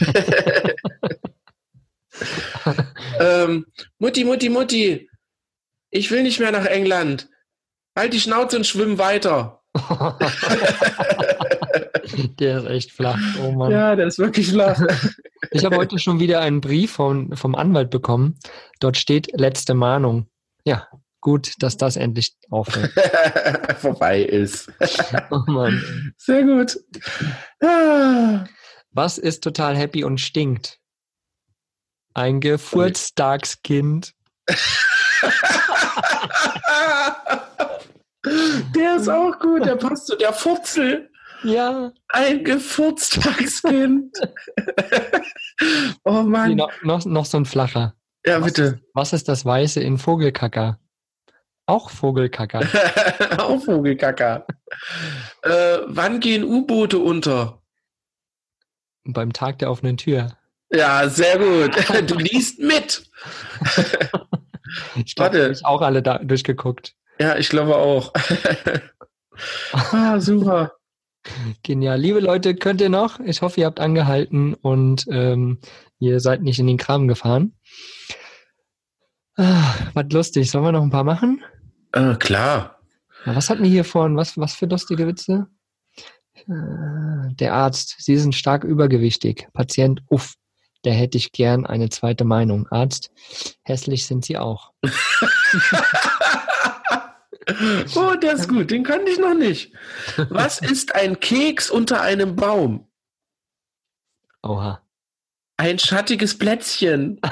ähm, 3.20 3.66
Mutti, 4.00 4.24
Mutti, 4.24 4.48
Mutti, 4.48 5.08
ich 5.90 6.10
will 6.10 6.24
nicht 6.24 6.40
mehr 6.40 6.50
nach 6.50 6.64
England. 6.64 7.28
Halt 7.96 8.14
die 8.14 8.20
Schnauze 8.20 8.56
und 8.56 8.66
schwimm 8.66 8.98
weiter. 8.98 9.62
Der 12.40 12.58
ist 12.58 12.66
echt 12.66 12.90
flach. 12.90 13.20
Oh 13.40 13.52
Mann. 13.52 13.70
Ja, 13.70 13.94
der 13.94 14.08
ist 14.08 14.18
wirklich 14.18 14.50
flach. 14.50 14.80
Ich 15.52 15.64
habe 15.64 15.76
heute 15.76 16.00
schon 16.00 16.18
wieder 16.18 16.40
einen 16.40 16.60
Brief 16.60 16.90
von, 16.92 17.36
vom 17.36 17.54
Anwalt 17.54 17.90
bekommen. 17.90 18.40
Dort 18.80 18.96
steht 18.96 19.30
letzte 19.38 19.74
Mahnung. 19.74 20.26
Ja, 20.64 20.88
gut, 21.28 21.52
dass 21.58 21.76
das 21.76 21.96
endlich 21.96 22.34
aufhört. 22.48 22.90
Vorbei 23.78 24.22
ist. 24.22 24.72
Oh 25.30 25.42
Mann. 25.46 26.14
Sehr 26.16 26.42
gut. 26.42 26.78
Ah. 27.62 28.46
Was 28.92 29.18
ist 29.18 29.44
total 29.44 29.76
happy 29.76 30.04
und 30.04 30.18
stinkt? 30.20 30.78
Ein 32.14 32.40
Geburtstagskind. 32.40 34.14
Der 38.74 38.96
ist 38.96 39.08
auch 39.08 39.38
gut, 39.38 39.64
der 39.64 39.76
passt 39.76 40.06
zu 40.06 40.16
der 40.16 40.32
Furzel. 40.32 41.10
Ja. 41.44 41.92
Ein 42.08 42.42
Geburtstagskind. 42.44 44.16
oh 46.04 46.22
Mann. 46.22 46.56
noch, 46.56 46.70
noch, 46.82 47.04
noch 47.04 47.26
so 47.26 47.36
ein 47.38 47.44
flacher. 47.44 47.94
Ja, 48.26 48.40
Was 48.40 48.46
bitte. 48.46 48.62
ist, 48.62 48.76
was 48.94 49.12
ist 49.12 49.28
das 49.28 49.44
Weiße 49.44 49.80
in 49.80 49.98
Vogelkacker? 49.98 50.78
Auch 51.68 51.90
Vogelkacker. 51.90 52.60
Auch 53.38 53.62
Vogelkacker. 53.62 54.46
äh, 55.42 55.78
wann 55.86 56.18
gehen 56.18 56.42
U-Boote 56.42 56.98
unter? 56.98 57.60
Beim 59.04 59.34
Tag 59.34 59.58
der 59.58 59.70
offenen 59.70 59.98
Tür. 59.98 60.32
Ja, 60.70 61.06
sehr 61.10 61.38
gut. 61.38 61.76
Du 62.08 62.14
liest 62.16 62.58
mit. 62.58 63.08
Ich 64.96 65.14
glaube, 65.14 65.48
ich 65.50 65.64
auch 65.64 65.80
alle 65.80 66.02
da 66.02 66.18
durchgeguckt. 66.18 66.94
Ja, 67.18 67.36
ich 67.38 67.48
glaube 67.48 67.76
auch. 67.76 68.12
ah, 69.72 70.20
super. 70.20 70.72
Genial. 71.62 71.98
Liebe 71.98 72.20
Leute, 72.20 72.54
könnt 72.54 72.82
ihr 72.82 72.90
noch? 72.90 73.18
Ich 73.20 73.40
hoffe, 73.40 73.60
ihr 73.60 73.66
habt 73.66 73.80
angehalten 73.80 74.52
und 74.52 75.06
ähm, 75.10 75.58
ihr 75.98 76.20
seid 76.20 76.42
nicht 76.42 76.58
in 76.58 76.66
den 76.66 76.76
Kram 76.76 77.08
gefahren. 77.08 77.54
Ah, 79.38 79.74
was 79.94 80.06
lustig. 80.12 80.50
Sollen 80.50 80.64
wir 80.64 80.72
noch 80.72 80.82
ein 80.82 80.90
paar 80.90 81.04
machen? 81.04 81.42
Äh, 81.92 82.14
klar. 82.16 82.78
Na, 83.24 83.34
was 83.36 83.50
hatten 83.50 83.62
wir 83.62 83.70
hier 83.70 83.84
vorhin? 83.84 84.16
Was, 84.16 84.36
was 84.38 84.54
für 84.54 84.66
lustige 84.66 85.06
Witze? 85.06 85.46
Äh, 86.34 87.34
Der 87.34 87.54
Arzt, 87.54 87.96
Sie 87.98 88.16
sind 88.16 88.34
stark 88.34 88.64
übergewichtig. 88.64 89.48
Patient, 89.52 90.02
uff, 90.08 90.34
da 90.82 90.90
hätte 90.90 91.18
ich 91.18 91.32
gern 91.32 91.66
eine 91.66 91.88
zweite 91.88 92.24
Meinung. 92.24 92.66
Arzt, 92.70 93.10
hässlich 93.62 94.06
sind 94.06 94.24
Sie 94.24 94.38
auch. 94.38 94.72
Oh, 97.96 98.14
der 98.22 98.34
ist 98.34 98.46
gut. 98.48 98.70
Den 98.70 98.84
kannte 98.84 99.10
ich 99.10 99.18
noch 99.18 99.32
nicht. 99.32 99.72
Was 100.28 100.60
ist 100.60 100.94
ein 100.94 101.18
Keks 101.18 101.70
unter 101.70 102.02
einem 102.02 102.36
Baum? 102.36 102.86
Oha. 104.42 104.82
Ein 105.56 105.78
schattiges 105.78 106.36
Plätzchen. 106.36 107.18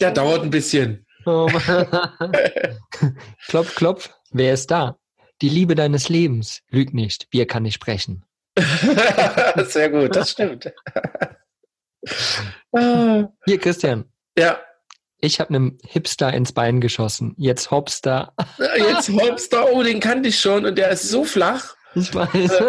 Der 0.00 0.10
dauert 0.12 0.42
ein 0.42 0.50
bisschen. 0.50 1.06
Oh 1.24 1.46
klopf, 3.48 3.74
klopf. 3.74 4.10
Wer 4.32 4.54
ist 4.54 4.70
da? 4.70 4.96
Die 5.40 5.48
Liebe 5.48 5.74
deines 5.74 6.08
Lebens. 6.08 6.62
Lüg 6.70 6.94
nicht. 6.94 7.28
Bier 7.30 7.46
kann 7.46 7.64
nicht 7.64 7.74
sprechen. 7.74 8.24
Sehr 9.66 9.90
gut, 9.90 10.14
das 10.16 10.30
stimmt. 10.30 10.70
Ah, 12.74 13.28
Hier, 13.46 13.58
Christian. 13.60 14.06
ja, 14.36 14.58
Ich 15.20 15.38
habe 15.38 15.50
einem 15.50 15.78
Hipster 15.86 16.34
ins 16.34 16.50
Bein 16.52 16.80
geschossen. 16.80 17.32
Jetzt 17.38 17.70
Hopster. 17.70 18.34
jetzt 18.76 19.08
Hopster. 19.10 19.66
Oh, 19.72 19.84
den 19.84 20.00
kannte 20.00 20.28
ich 20.30 20.40
schon 20.40 20.66
und 20.66 20.76
der 20.76 20.90
ist 20.90 21.08
so 21.08 21.22
flach. 21.24 21.76
Ich 21.94 22.12
weiß. 22.12 22.60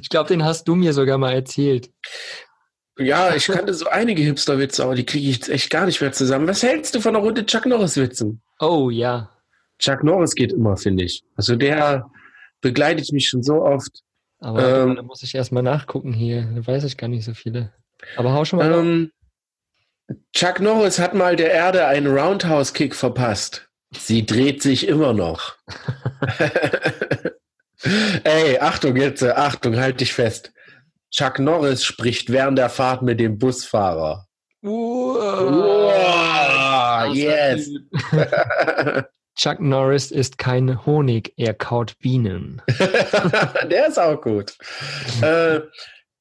Ich 0.00 0.08
glaube, 0.08 0.26
den 0.28 0.44
hast 0.44 0.66
du 0.66 0.74
mir 0.74 0.92
sogar 0.92 1.18
mal 1.18 1.32
erzählt. 1.34 1.90
Ja, 2.98 3.34
ich 3.34 3.46
kannte 3.46 3.72
so 3.72 3.88
einige 3.88 4.22
Hipster-Witze, 4.22 4.84
aber 4.84 4.94
die 4.94 5.06
kriege 5.06 5.28
ich 5.28 5.36
jetzt 5.36 5.48
echt 5.48 5.70
gar 5.70 5.86
nicht 5.86 6.00
mehr 6.00 6.12
zusammen. 6.12 6.46
Was 6.46 6.62
hältst 6.62 6.94
du 6.94 7.00
von 7.00 7.16
einer 7.16 7.24
Runde 7.24 7.46
Chuck 7.46 7.64
Norris-Witzen? 7.66 8.42
Oh 8.60 8.90
ja. 8.90 9.30
Chuck 9.78 10.04
Norris 10.04 10.34
geht 10.34 10.52
immer, 10.52 10.76
finde 10.76 11.04
ich. 11.04 11.24
Also 11.36 11.56
der 11.56 12.10
begleitet 12.60 13.10
mich 13.12 13.28
schon 13.28 13.42
so 13.42 13.62
oft. 13.62 14.02
Aber 14.38 14.82
Ähm. 14.84 14.96
da 14.96 15.02
muss 15.02 15.22
ich 15.22 15.34
erstmal 15.34 15.62
nachgucken 15.62 16.12
hier. 16.12 16.42
Da 16.54 16.66
weiß 16.66 16.84
ich 16.84 16.96
gar 16.96 17.08
nicht 17.08 17.24
so 17.24 17.32
viele. 17.34 17.72
Aber 18.16 18.32
hau 18.32 18.44
schon 18.44 18.58
mal. 18.58 18.72
Ähm, 18.72 19.10
Chuck 20.34 20.60
Norris 20.60 20.98
hat 20.98 21.14
mal 21.14 21.36
der 21.36 21.50
Erde 21.52 21.86
einen 21.86 22.06
Roundhouse-Kick 22.06 22.94
verpasst. 22.94 23.68
Sie 23.96 24.26
dreht 24.26 24.62
sich 24.62 24.86
immer 24.86 25.12
noch. 25.12 25.56
Ey, 28.24 28.58
Achtung 28.58 28.96
jetzt, 28.96 29.22
äh, 29.22 29.30
Achtung, 29.30 29.76
halt 29.76 30.00
dich 30.00 30.12
fest. 30.12 30.52
Chuck 31.12 31.38
Norris 31.38 31.84
spricht 31.84 32.32
während 32.32 32.58
der 32.58 32.70
Fahrt 32.70 33.02
mit 33.02 33.20
dem 33.20 33.38
Busfahrer. 33.38 34.26
Wow, 34.62 35.92
Das 37.06 37.14
yes. 37.16 37.68
Chuck 39.36 39.60
Norris 39.60 40.10
ist 40.10 40.38
kein 40.38 40.84
Honig, 40.86 41.34
er 41.36 41.52
kaut 41.54 41.98
Bienen. 41.98 42.62
der 43.70 43.88
ist 43.88 43.98
auch 43.98 44.20
gut. 44.20 44.56
Äh, 45.20 45.60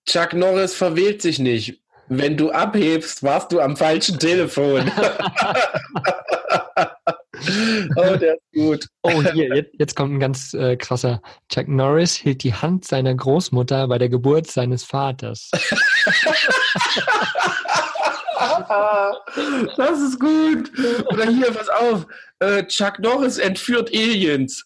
Chuck 0.05 0.33
Norris 0.33 0.73
verwählt 0.75 1.21
sich 1.21 1.39
nicht. 1.39 1.81
Wenn 2.07 2.35
du 2.35 2.51
abhebst, 2.51 3.23
warst 3.23 3.53
du 3.53 3.61
am 3.61 3.77
falschen 3.77 4.19
Telefon. 4.19 4.91
oh, 7.95 8.15
der 8.17 8.33
ist 8.33 8.50
gut. 8.61 8.87
Oh, 9.03 9.21
hier, 9.33 9.55
jetzt, 9.55 9.73
jetzt 9.77 9.95
kommt 9.95 10.13
ein 10.13 10.19
ganz 10.19 10.53
äh, 10.53 10.75
krasser. 10.77 11.21
Chuck 11.49 11.67
Norris 11.67 12.15
hielt 12.15 12.43
die 12.43 12.53
Hand 12.53 12.85
seiner 12.85 13.13
Großmutter 13.15 13.87
bei 13.87 13.97
der 13.97 14.09
Geburt 14.09 14.47
seines 14.47 14.83
Vaters. 14.83 15.51
Das 19.77 19.99
ist 19.99 20.19
gut. 20.19 20.71
Oder 21.07 21.25
hier, 21.27 21.51
pass 21.51 21.69
auf. 21.69 22.07
Äh, 22.39 22.65
Chuck 22.65 22.99
Norris 22.99 23.37
entführt 23.37 23.89
Aliens. 23.93 24.65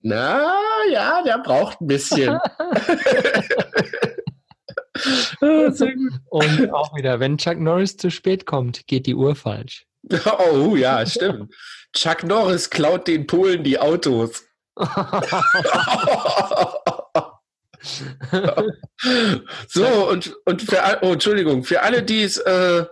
Na, 0.00 0.52
ja, 0.90 1.22
der 1.22 1.38
braucht 1.38 1.80
ein 1.80 1.86
bisschen. 1.86 2.38
Ah. 5.40 5.72
Und 6.28 6.70
auch 6.70 6.94
wieder, 6.94 7.18
wenn 7.18 7.38
Chuck 7.38 7.58
Norris 7.58 7.96
zu 7.96 8.10
spät 8.10 8.46
kommt, 8.46 8.86
geht 8.86 9.06
die 9.06 9.14
Uhr 9.14 9.34
falsch. 9.34 9.86
Oh 10.54 10.76
ja, 10.76 11.06
stimmt. 11.06 11.54
Chuck 11.94 12.24
Norris 12.24 12.70
klaut 12.70 13.06
den 13.06 13.26
Polen 13.26 13.62
die 13.62 13.78
Autos. 13.78 14.44
so, 19.68 20.08
und, 20.08 20.34
und 20.46 20.62
für 20.62 20.98
oh, 21.02 21.12
Entschuldigung, 21.12 21.62
für 21.62 21.82
alle, 21.82 22.02
die 22.02 22.22
es 22.22 22.38
äh, 22.38 22.86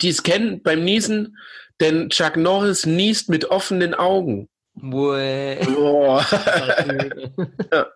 die 0.00 0.08
es 0.08 0.22
kennen 0.22 0.62
beim 0.62 0.84
Niesen, 0.84 1.36
denn 1.80 2.10
Chuck 2.10 2.36
Norris 2.36 2.86
niest 2.86 3.28
mit 3.28 3.46
offenen 3.50 3.94
Augen. 3.94 4.48
Boah. 4.74 6.24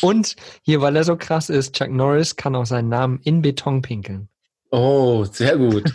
Und 0.00 0.36
hier, 0.62 0.80
weil 0.80 0.96
er 0.96 1.04
so 1.04 1.16
krass 1.16 1.50
ist, 1.50 1.74
Chuck 1.74 1.90
Norris 1.90 2.36
kann 2.36 2.56
auch 2.56 2.64
seinen 2.64 2.88
Namen 2.88 3.20
in 3.24 3.42
Beton 3.42 3.82
pinkeln. 3.82 4.28
Oh, 4.70 5.24
sehr 5.24 5.58
gut. 5.58 5.92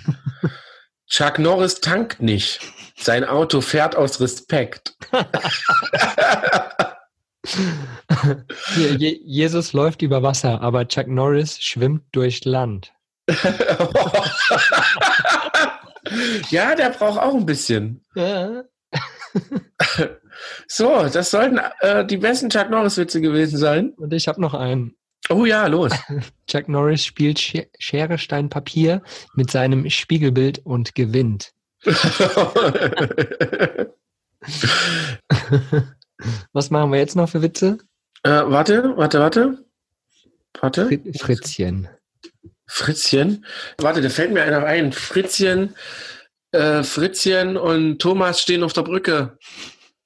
Chuck 1.08 1.40
Norris 1.40 1.82
tankt 1.82 2.22
nicht. 2.22 2.60
Sein 2.98 3.24
Auto 3.24 3.62
fährt 3.62 3.96
aus 3.96 4.20
Respekt. 4.20 4.98
Jesus 8.76 9.74
läuft 9.74 10.02
über 10.02 10.24
Wasser, 10.24 10.62
aber 10.62 10.88
Chuck 10.88 11.08
Norris 11.08 11.60
schwimmt 11.62 12.04
durch 12.12 12.44
Land. 12.46 12.92
ja, 16.50 16.76
der 16.76 16.90
braucht 16.92 17.20
auch 17.20 17.34
ein 17.34 17.46
bisschen. 17.46 18.04
Ja. 18.16 18.64
So, 20.68 21.08
das 21.08 21.32
sollten 21.32 21.60
äh, 21.80 22.06
die 22.06 22.18
besten 22.18 22.50
Chuck 22.50 22.70
Norris-Witze 22.70 23.22
gewesen 23.22 23.58
sein. 23.58 23.92
Und 23.92 24.14
ich 24.14 24.28
habe 24.28 24.42
noch 24.42 24.54
einen. 24.54 24.98
Oh 25.30 25.46
ja, 25.46 25.66
los. 25.68 25.92
Chuck 26.48 26.68
Norris 26.70 27.04
spielt 27.06 27.38
Sch- 27.40 27.68
Schere, 27.80 28.18
Stein, 28.18 28.50
Papier 28.50 29.02
mit 29.34 29.50
seinem 29.52 29.90
Spiegelbild 29.90 30.60
und 30.66 30.94
gewinnt. 30.96 31.54
Was 36.54 36.70
machen 36.70 36.92
wir 36.92 37.00
jetzt 37.00 37.16
noch 37.16 37.30
für 37.30 37.42
Witze? 37.42 37.78
äh, 38.24 38.30
warte, 38.30 38.94
warte, 38.98 39.20
warte. 39.20 39.66
Warte. 40.62 40.88
Fri- 40.88 41.18
Fritzchen. 41.20 41.88
Fritzchen. 42.68 43.46
Warte, 43.78 44.02
da 44.02 44.10
fällt 44.10 44.32
mir 44.32 44.44
einer 44.44 44.64
ein. 44.66 44.92
Fritzchen, 44.94 45.76
äh, 46.52 46.82
Fritzchen 46.84 47.58
und 47.58 48.00
Thomas 48.00 48.42
stehen 48.42 48.64
auf 48.64 48.74
der 48.74 48.84
Brücke. 48.84 49.38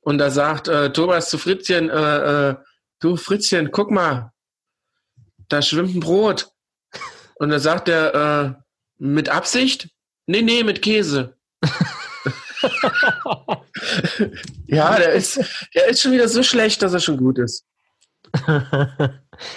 Und 0.01 0.17
da 0.17 0.29
sagt 0.31 0.67
äh, 0.67 0.91
Thomas 0.91 1.29
zu 1.29 1.37
Fritzchen, 1.37 1.89
äh, 1.89 2.49
äh, 2.49 2.55
du 2.99 3.15
Fritzchen, 3.15 3.71
guck 3.71 3.91
mal, 3.91 4.31
da 5.49 5.61
schwimmt 5.61 5.95
ein 5.95 5.99
Brot. 5.99 6.51
Und 7.35 7.49
da 7.49 7.59
sagt 7.59 7.89
er, 7.89 8.15
äh, 8.15 8.53
mit 8.97 9.29
Absicht? 9.29 9.89
Nee, 10.27 10.41
nee, 10.41 10.63
mit 10.63 10.81
Käse. 10.81 11.35
ja, 14.67 14.97
der 14.97 15.13
ist, 15.13 15.39
der 15.73 15.87
ist 15.87 16.01
schon 16.01 16.11
wieder 16.11 16.27
so 16.27 16.43
schlecht, 16.43 16.81
dass 16.81 16.93
er 16.93 16.99
schon 16.99 17.17
gut 17.17 17.39
ist. 17.39 17.65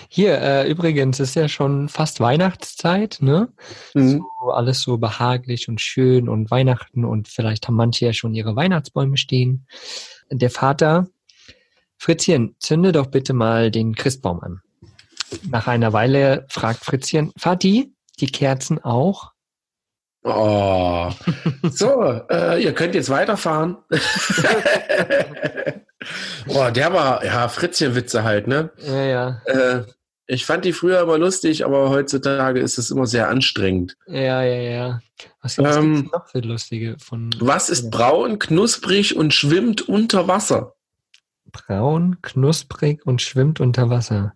Hier, 0.08 0.40
äh, 0.40 0.70
übrigens, 0.70 1.20
ist 1.20 1.34
ja 1.34 1.48
schon 1.48 1.88
fast 1.88 2.20
Weihnachtszeit, 2.20 3.18
ne? 3.20 3.52
Mhm. 3.94 4.24
So, 4.40 4.50
alles 4.50 4.82
so 4.82 4.98
behaglich 4.98 5.68
und 5.68 5.80
schön 5.80 6.28
und 6.28 6.50
Weihnachten 6.50 7.04
und 7.04 7.28
vielleicht 7.28 7.66
haben 7.66 7.74
manche 7.74 8.06
ja 8.06 8.12
schon 8.12 8.34
ihre 8.34 8.56
Weihnachtsbäume 8.56 9.16
stehen. 9.16 9.66
Der 10.30 10.50
Vater, 10.50 11.08
Fritzchen, 11.98 12.56
zünde 12.58 12.92
doch 12.92 13.08
bitte 13.08 13.32
mal 13.32 13.70
den 13.70 13.94
Christbaum 13.94 14.40
an. 14.40 14.62
Nach 15.50 15.66
einer 15.66 15.92
Weile 15.92 16.46
fragt 16.48 16.84
Fritzchen, 16.84 17.32
Vati, 17.36 17.92
die 18.20 18.26
Kerzen 18.26 18.82
auch? 18.82 19.32
Oh. 20.24 21.10
So, 21.70 22.02
äh, 22.30 22.62
ihr 22.62 22.72
könnt 22.74 22.94
jetzt 22.94 23.10
weiterfahren. 23.10 23.76
Boah, 26.46 26.70
der 26.70 26.92
war, 26.92 27.24
ja, 27.24 27.48
Fritzchen-Witze 27.48 28.22
halt, 28.24 28.46
ne? 28.46 28.70
Ja, 28.78 29.02
ja, 29.04 29.40
Äh, 29.46 29.84
ich 30.26 30.46
fand 30.46 30.64
die 30.64 30.72
früher 30.72 31.00
immer 31.00 31.18
lustig, 31.18 31.64
aber 31.64 31.90
heutzutage 31.90 32.60
ist 32.60 32.78
es 32.78 32.90
immer 32.90 33.06
sehr 33.06 33.28
anstrengend. 33.28 33.96
ja, 34.06 34.42
ja, 34.42 34.60
ja. 34.60 35.00
Was 35.40 35.56
gibt's 35.56 35.76
Ähm, 35.76 36.10
noch 36.12 36.28
für 36.28 36.40
lustige 36.40 36.96
von 36.98 37.30
Was 37.38 37.68
ist 37.68 37.90
braun, 37.90 38.38
knusprig 38.38 39.16
und 39.16 39.32
schwimmt 39.34 39.82
unter 39.88 40.26
Wasser? 40.28 40.74
braun, 41.52 42.16
knusprig 42.22 43.04
und 43.06 43.20
schwimmt 43.20 43.60
unter 43.60 43.90
Wasser? 43.90 44.32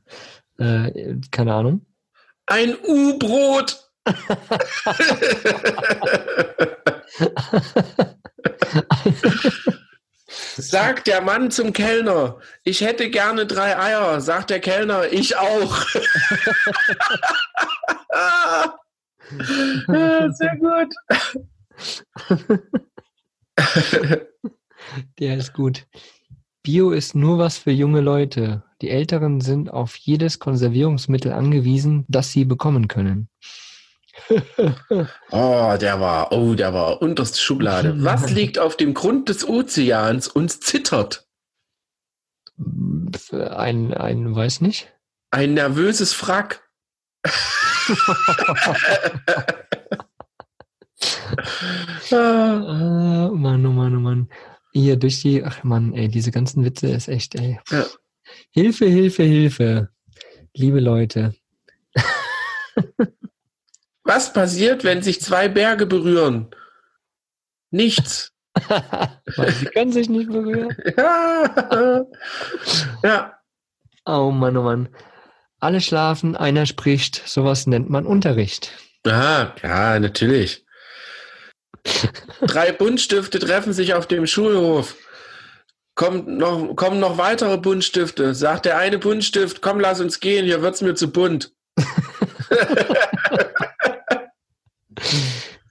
Äh, 0.59 1.17
keine 1.31 1.55
Ahnung. 1.55 1.87
Ein 2.47 2.77
U-Brot! 2.87 3.83
Sagt 10.29 11.07
der 11.07 11.21
Mann 11.21 11.51
zum 11.51 11.73
Kellner, 11.73 12.39
ich 12.63 12.81
hätte 12.83 13.11
gerne 13.11 13.47
drei 13.47 13.79
Eier. 13.79 14.21
Sagt 14.21 14.51
der 14.51 14.61
Kellner, 14.61 15.13
ich 15.13 15.37
auch. 15.37 15.85
Ja, 18.13 18.79
Sehr 20.33 20.57
gut. 20.57 20.95
Der 25.19 25.37
ist 25.37 25.53
gut. 25.53 25.87
Bio 26.63 26.91
ist 26.91 27.15
nur 27.15 27.39
was 27.39 27.59
für 27.59 27.71
junge 27.71 28.01
Leute. 28.01 28.63
Die 28.83 28.91
Älteren 28.91 29.41
sind 29.41 29.73
auf 29.73 29.97
jedes 29.97 30.39
Konservierungsmittel 30.39 31.33
angewiesen, 31.33 32.05
das 32.09 32.33
sie 32.33 32.45
bekommen 32.45 32.89
können. 32.89 33.29
Oh, 35.31 35.77
der 35.79 36.01
war, 36.01 36.33
oh, 36.33 36.55
der 36.55 36.73
war 36.73 37.03
unterste 37.03 37.39
Schublade. 37.39 38.03
Was 38.03 38.31
liegt 38.31 38.59
auf 38.59 38.75
dem 38.77 38.95
Grund 38.95 39.29
des 39.29 39.47
Ozeans 39.47 40.27
und 40.27 40.51
zittert? 40.65 41.27
Ein, 43.31 43.93
ein, 43.93 44.35
weiß 44.35 44.63
nicht. 44.63 44.91
Ein 45.31 45.55
nervöses 45.55 46.15
Frack. 46.15 46.67
Ah, 52.13 53.27
Äh, 53.27 53.31
Mann, 53.31 53.67
oh 53.67 53.73
Mann, 53.73 53.97
oh 53.97 54.01
Mann. 54.01 54.29
Hier 54.73 54.97
durch 54.97 55.21
die, 55.23 55.45
ach 55.45 55.65
Mann, 55.65 55.93
ey, 55.93 56.09
diese 56.09 56.31
ganzen 56.31 56.65
Witze 56.65 56.89
ist 56.89 57.09
echt, 57.09 57.35
ey. 57.35 57.59
Ja. 57.71 57.85
Hilfe, 58.51 58.87
Hilfe, 58.87 59.23
Hilfe. 59.23 59.91
Liebe 60.55 60.81
Leute. 60.81 61.35
Was 64.05 64.33
passiert, 64.33 64.85
wenn 64.85 65.03
sich 65.03 65.21
zwei 65.21 65.49
Berge 65.49 65.87
berühren? 65.87 66.49
Nichts. 67.71 68.33
Sie 69.27 69.67
können 69.67 69.93
sich 69.93 70.09
nicht 70.09 70.31
berühren. 70.31 70.75
Ja. 70.97 72.07
ja. 73.03 73.33
Oh 74.07 74.31
Mann, 74.31 74.57
oh 74.57 74.63
Mann. 74.63 74.89
Alle 75.59 75.81
schlafen, 75.81 76.37
einer 76.37 76.67
spricht. 76.67 77.23
Sowas 77.27 77.67
nennt 77.67 77.91
man 77.91 78.07
Unterricht. 78.07 78.73
Ah, 79.07 79.53
ja, 79.63 79.99
natürlich. 79.99 80.65
Drei 82.43 82.73
Buntstifte 82.73 83.39
treffen 83.39 83.73
sich 83.73 83.95
auf 83.95 84.07
dem 84.07 84.27
Schulhof. 84.27 84.97
Kommt 85.97 86.29
noch, 86.29 86.77
kommen 86.77 87.01
noch 87.01 87.19
weitere 87.19 87.59
Buntstifte. 87.59 88.35
Sagt 88.35 88.67
der 88.67 88.79
eine 88.79 88.99
Buntstift, 88.99 89.63
komm, 89.63 89.81
lass 89.81 90.01
uns 90.01 90.21
gehen, 90.21 90.45
hier 90.45 90.63
wird's 90.63 90.83
mir 90.83 90.95
zu 90.95 91.11
bunt. 91.11 91.53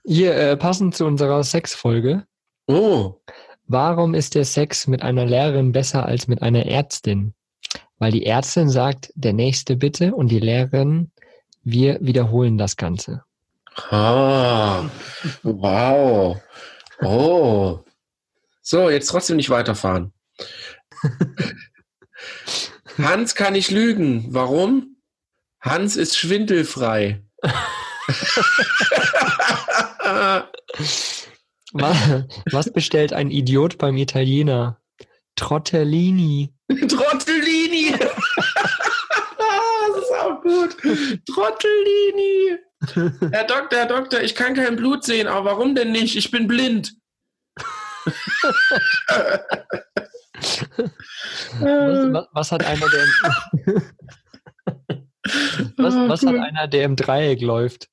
Hier, 0.04 0.36
äh, 0.36 0.56
passend 0.56 0.94
zu 0.94 1.04
unserer 1.04 1.42
Sexfolge. 1.42 2.24
Oh, 2.68 3.20
Warum 3.68 4.14
ist 4.14 4.36
der 4.36 4.44
Sex 4.44 4.86
mit 4.86 5.02
einer 5.02 5.26
Lehrerin 5.26 5.72
besser 5.72 6.06
als 6.06 6.28
mit 6.28 6.40
einer 6.40 6.66
Ärztin? 6.66 7.34
Weil 7.98 8.12
die 8.12 8.24
Ärztin 8.24 8.68
sagt, 8.68 9.12
der 9.16 9.32
nächste 9.32 9.74
bitte 9.74 10.14
und 10.14 10.28
die 10.28 10.38
Lehrerin, 10.38 11.10
wir 11.64 11.98
wiederholen 12.00 12.58
das 12.58 12.76
Ganze. 12.76 13.22
ah, 13.90 14.88
wow. 15.42 16.40
Oh. 17.02 17.80
So, 18.62 18.88
jetzt 18.88 19.08
trotzdem 19.08 19.36
nicht 19.36 19.50
weiterfahren. 19.50 20.12
Hans 22.98 23.34
kann 23.34 23.52
nicht 23.54 23.70
lügen. 23.70 24.26
Warum? 24.30 24.96
Hans 25.60 25.96
ist 25.96 26.16
schwindelfrei. 26.18 27.22
Wa- 31.72 32.26
Was 32.50 32.72
bestellt 32.72 33.12
ein 33.12 33.30
Idiot 33.30 33.78
beim 33.78 33.96
Italiener? 33.96 34.80
Trottellini. 35.36 36.54
Trottellini! 36.68 37.92
das 37.92 38.08
ist 39.98 40.12
auch 40.20 40.40
gut. 40.42 40.76
Trottellini! 41.26 42.58
Herr 43.32 43.44
Doktor, 43.44 43.78
Herr 43.78 43.86
Doktor, 43.86 44.20
ich 44.22 44.34
kann 44.34 44.54
kein 44.54 44.76
Blut 44.76 45.04
sehen, 45.04 45.26
aber 45.26 45.50
warum 45.50 45.74
denn 45.74 45.92
nicht? 45.92 46.16
Ich 46.16 46.30
bin 46.30 46.46
blind. 46.46 46.94
Was, 51.58 52.12
wa- 52.12 52.28
was 52.32 52.52
hat 52.52 52.64
einer 52.64 52.86
der 52.88 53.06
Was, 55.76 55.94
Ah, 55.94 56.08
was 56.08 56.22
hat 56.24 56.36
einer, 56.36 56.68
der 56.68 56.84
im 56.84 56.94
Dreieck 56.96 57.40
läuft? 57.40 57.88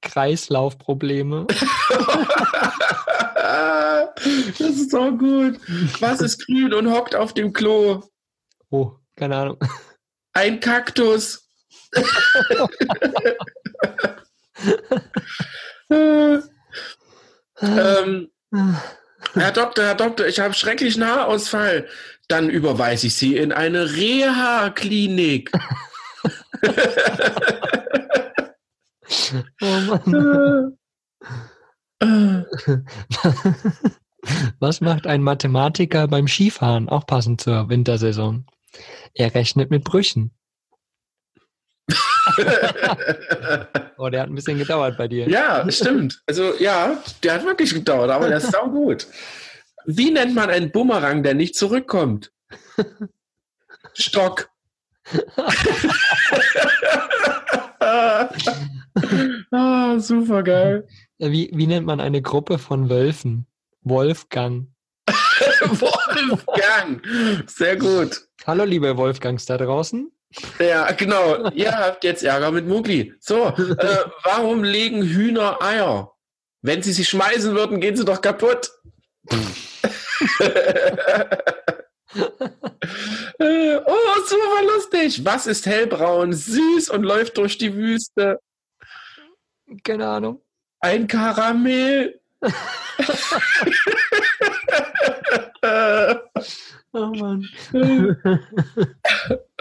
Kreislaufprobleme. 0.00 1.46
das 4.58 4.76
ist 4.76 4.94
auch 4.94 5.10
gut. 5.12 5.60
Was 6.00 6.20
ist 6.22 6.46
grün 6.46 6.72
und 6.72 6.90
hockt 6.90 7.14
auf 7.14 7.34
dem 7.34 7.52
Klo? 7.52 8.02
Oh, 8.70 8.92
keine 9.16 9.36
Ahnung. 9.36 9.58
Ein 10.32 10.58
Kaktus. 10.60 11.46
Äh, 15.90 16.38
ähm, 17.60 18.30
Herr 19.34 19.52
Doktor, 19.52 19.84
Herr 19.84 19.94
Doktor, 19.94 20.26
ich 20.26 20.40
habe 20.40 20.54
schrecklichen 20.54 21.06
Haarausfall. 21.06 21.86
Dann 22.28 22.50
überweise 22.50 23.08
ich 23.08 23.16
Sie 23.16 23.36
in 23.36 23.52
eine 23.52 23.92
Reha-Klinik. 23.94 25.50
Oh 29.60 29.80
Mann. 29.80 30.78
Was 34.60 34.80
macht 34.80 35.06
ein 35.06 35.22
Mathematiker 35.22 36.08
beim 36.08 36.28
Skifahren? 36.28 36.88
Auch 36.88 37.06
passend 37.06 37.40
zur 37.40 37.68
Wintersaison. 37.68 38.46
Er 39.14 39.34
rechnet 39.34 39.70
mit 39.70 39.84
Brüchen. 39.84 40.32
Oh, 43.98 44.08
der 44.08 44.22
hat 44.22 44.30
ein 44.30 44.34
bisschen 44.34 44.58
gedauert 44.58 44.96
bei 44.98 45.06
dir. 45.06 45.28
Ja, 45.28 45.70
stimmt. 45.70 46.20
Also 46.26 46.54
ja, 46.58 47.00
der 47.22 47.34
hat 47.34 47.44
wirklich 47.44 47.72
gedauert, 47.72 48.10
aber 48.10 48.26
der 48.28 48.38
ist 48.38 48.52
gut. 48.70 49.06
Wie 49.86 50.10
nennt 50.10 50.34
man 50.34 50.50
einen 50.50 50.72
Bumerang, 50.72 51.22
der 51.22 51.34
nicht 51.34 51.54
zurückkommt? 51.54 52.32
Stock. 53.94 54.50
ah, 57.78 58.28
super 59.98 60.42
geil. 60.42 60.88
Wie, 61.18 61.52
wie 61.54 61.68
nennt 61.68 61.86
man 61.86 62.00
eine 62.00 62.22
Gruppe 62.22 62.58
von 62.58 62.90
Wölfen? 62.90 63.46
Wolfgang. 63.82 64.66
Wolfgang. 65.60 67.04
Sehr 67.48 67.76
gut. 67.76 68.26
Hallo, 68.46 68.64
liebe 68.64 68.96
Wolfgangs 68.96 69.46
da 69.46 69.58
draußen. 69.58 70.10
Ja, 70.58 70.90
genau. 70.92 71.50
Ihr 71.50 71.72
habt 71.72 72.04
jetzt 72.04 72.22
Ärger 72.22 72.50
mit 72.50 72.66
Mugli. 72.66 73.14
So, 73.20 73.48
äh, 73.48 73.96
warum 74.24 74.64
legen 74.64 75.02
Hühner 75.02 75.62
Eier? 75.62 76.12
Wenn 76.62 76.82
sie 76.82 76.92
sie 76.92 77.04
schmeißen 77.04 77.54
würden, 77.54 77.80
gehen 77.80 77.96
sie 77.96 78.04
doch 78.04 78.20
kaputt. 78.20 78.70
Oh, 82.14 84.22
super 84.26 84.62
lustig. 84.74 85.24
Was 85.24 85.46
ist 85.46 85.66
hellbraun, 85.66 86.32
süß 86.32 86.90
und 86.90 87.02
läuft 87.02 87.38
durch 87.38 87.58
die 87.58 87.74
Wüste? 87.74 88.40
Keine 89.82 90.06
Ahnung. 90.06 90.42
Ein 90.80 91.06
Karamell. 91.06 92.20
Oh 96.94 97.06
Mann. 97.06 97.48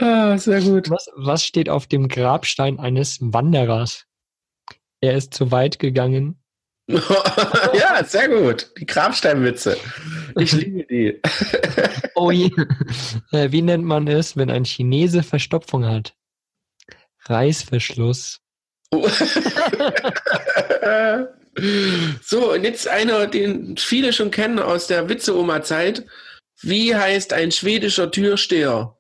ah, 0.02 0.38
sehr 0.38 0.62
gut. 0.62 0.90
Was, 0.90 1.10
was 1.16 1.46
steht 1.46 1.70
auf 1.70 1.88
dem 1.88 2.10
Grabstein 2.10 2.78
eines 2.78 3.20
Wanderers? 3.22 4.06
Er 5.00 5.16
ist 5.16 5.34
zu 5.34 5.50
weit 5.50 5.80
gegangen. 5.80 6.44
ja, 6.88 8.04
sehr 8.04 8.28
gut. 8.28 8.72
Die 8.78 8.86
Grabsteinwitze. 8.86 9.78
Ich 10.38 10.52
liebe 10.52 10.84
die. 10.84 11.22
Oh 12.16 12.32
je. 12.32 12.52
Äh, 13.32 13.52
Wie 13.52 13.62
nennt 13.62 13.86
man 13.86 14.08
es, 14.08 14.36
wenn 14.36 14.50
ein 14.52 14.66
Chinese 14.66 15.24
Verstopfung 15.24 15.86
hat? 15.86 16.14
Reißverschluss. 17.26 18.42
So, 22.22 22.54
und 22.54 22.64
jetzt 22.64 22.88
einer, 22.88 23.28
den 23.28 23.78
viele 23.78 24.14
schon 24.14 24.32
kennen 24.32 24.60
aus 24.60 24.88
der 24.88 25.10
Witze-Oma-Zeit. 25.10 26.06
Wie 26.62 26.96
heißt 26.96 27.34
ein 27.34 27.52
schwedischer 27.52 28.10
Türsteher? 28.12 28.98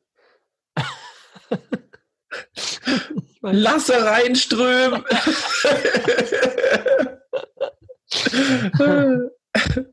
Lasse 3.41 4.05
reinströmen. 4.05 5.03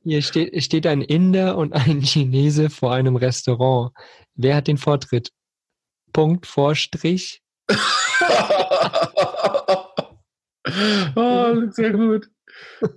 Hier 0.02 0.22
steht, 0.22 0.62
steht 0.62 0.86
ein 0.86 1.02
Inder 1.02 1.56
und 1.56 1.72
ein 1.72 2.02
Chinese 2.02 2.70
vor 2.70 2.92
einem 2.92 3.16
Restaurant. 3.16 3.92
Wer 4.34 4.56
hat 4.56 4.68
den 4.68 4.76
Vortritt? 4.78 5.30
Punkt, 6.12 6.46
Vorstrich. 6.46 7.42
oh, 11.16 11.56
sehr 11.70 11.90
gut. 11.92 12.28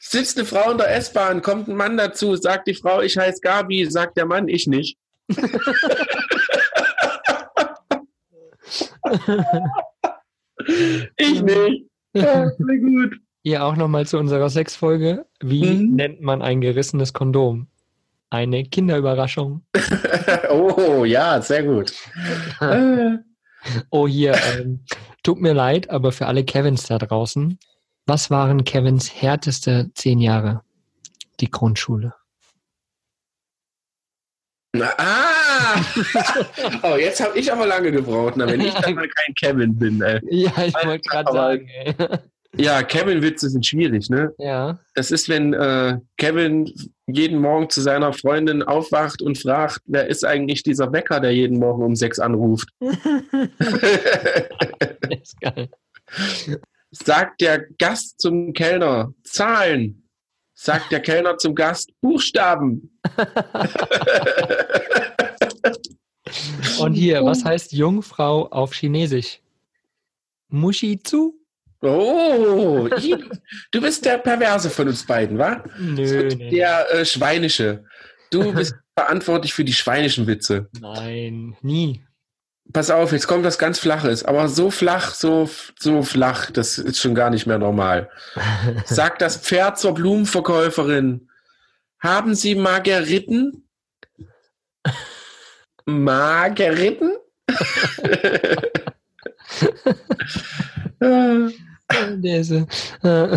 Sitzt 0.00 0.38
eine 0.38 0.46
Frau 0.46 0.70
in 0.70 0.78
der 0.78 0.94
S-Bahn, 0.96 1.42
kommt 1.42 1.68
ein 1.68 1.76
Mann 1.76 1.96
dazu, 1.96 2.36
sagt 2.36 2.66
die 2.68 2.74
Frau, 2.74 3.00
ich 3.00 3.16
heiße 3.18 3.40
Gabi, 3.40 3.86
sagt 3.90 4.16
der 4.16 4.26
Mann, 4.26 4.48
ich 4.48 4.66
nicht. 4.66 4.96
ich 11.16 11.42
nicht. 11.42 11.84
Ja, 12.14 12.48
sehr 12.50 12.78
gut. 12.78 13.16
Hier 13.42 13.64
auch 13.64 13.76
nochmal 13.76 14.06
zu 14.06 14.18
unserer 14.18 14.50
Sexfolge. 14.50 15.26
Wie 15.40 15.64
Mhm. 15.64 15.94
nennt 15.94 16.20
man 16.20 16.42
ein 16.42 16.60
gerissenes 16.60 17.12
Kondom? 17.12 17.68
Eine 18.30 18.64
Kinderüberraschung. 18.64 19.64
Oh, 20.50 21.04
ja, 21.04 21.40
sehr 21.40 21.62
gut. 21.62 21.92
Äh, 22.60 23.16
Oh, 23.90 24.06
hier, 24.06 24.34
ähm, 24.58 24.80
tut 25.28 25.42
mir 25.42 25.52
leid, 25.52 25.90
aber 25.90 26.10
für 26.10 26.24
alle 26.24 26.42
Kevins 26.42 26.84
da 26.84 26.96
draußen, 26.96 27.58
was 28.06 28.30
waren 28.30 28.64
Kevins 28.64 29.12
härteste 29.20 29.90
zehn 29.92 30.20
Jahre? 30.20 30.62
Die 31.40 31.50
Grundschule. 31.50 32.14
ah! 34.80 35.84
oh, 36.82 36.96
jetzt 36.96 37.20
habe 37.20 37.38
ich 37.38 37.52
aber 37.52 37.66
lange 37.66 37.92
gebraucht, 37.92 38.38
na, 38.38 38.46
wenn 38.46 38.62
ich 38.62 38.72
dann 38.72 38.94
mal 38.94 39.06
kein 39.06 39.34
Kevin 39.34 39.78
bin. 39.78 40.00
Ey. 40.00 40.18
Ja, 40.30 40.64
ich 40.64 40.74
wollte 40.82 41.06
gerade 41.06 41.30
sagen. 41.30 41.68
Ey. 41.68 41.94
Ja, 42.56 42.82
Kevin-Witze 42.82 43.50
sind 43.50 43.66
schwierig, 43.66 44.08
ne? 44.08 44.32
Ja, 44.38 44.78
Das 44.94 45.10
ist, 45.10 45.28
wenn 45.28 45.52
äh, 45.52 45.98
Kevin 46.16 46.72
jeden 47.06 47.40
Morgen 47.40 47.68
zu 47.68 47.82
seiner 47.82 48.12
Freundin 48.12 48.62
aufwacht 48.62 49.20
und 49.22 49.38
fragt, 49.38 49.80
wer 49.86 50.06
ist 50.06 50.24
eigentlich 50.24 50.62
dieser 50.62 50.92
Wecker, 50.92 51.20
der 51.20 51.34
jeden 51.34 51.58
Morgen 51.58 51.82
um 51.82 51.94
sechs 51.94 52.18
anruft? 52.18 52.68
das 52.80 52.90
ist 55.22 55.40
geil. 55.40 55.68
Sagt 56.90 57.42
der 57.42 57.66
Gast 57.78 58.20
zum 58.20 58.52
Kellner 58.54 59.12
Zahlen. 59.22 60.08
Sagt 60.54 60.90
der 60.90 61.00
Kellner 61.00 61.36
zum 61.36 61.54
Gast 61.54 61.92
Buchstaben. 62.00 62.98
Und 66.80 66.94
hier, 66.94 67.24
was 67.24 67.44
heißt 67.44 67.72
Jungfrau 67.72 68.48
auf 68.48 68.72
Chinesisch? 68.74 69.40
Mushi 70.48 71.00
zu? 71.02 71.37
Oh, 71.80 72.88
du 73.70 73.80
bist 73.80 74.04
der 74.04 74.18
Perverse 74.18 74.68
von 74.68 74.88
uns 74.88 75.06
beiden, 75.06 75.38
wa? 75.38 75.62
Nö, 75.78 76.28
nee. 76.36 76.50
Der 76.50 76.92
äh, 76.92 77.04
Schweinische. 77.04 77.84
Du 78.30 78.52
bist 78.54 78.74
verantwortlich 78.98 79.54
für 79.54 79.64
die 79.64 79.72
schweinischen 79.72 80.26
Witze. 80.26 80.68
Nein, 80.80 81.56
nie. 81.62 82.02
Pass 82.72 82.90
auf, 82.90 83.12
jetzt 83.12 83.28
kommt 83.28 83.44
was 83.44 83.58
ganz 83.58 83.78
Flaches, 83.78 84.24
aber 84.24 84.48
so 84.48 84.70
flach, 84.70 85.14
so, 85.14 85.48
so 85.78 86.02
flach, 86.02 86.50
das 86.50 86.76
ist 86.76 86.98
schon 87.00 87.14
gar 87.14 87.30
nicht 87.30 87.46
mehr 87.46 87.58
normal. 87.58 88.10
Sagt 88.84 89.22
das 89.22 89.38
Pferd 89.38 89.78
zur 89.78 89.94
Blumenverkäuferin, 89.94 91.30
haben 92.00 92.34
Sie 92.34 92.54
Margeriten? 92.54 93.68
Margeriten? 95.86 97.12
Ist, 102.22 102.50
äh, 102.50 102.64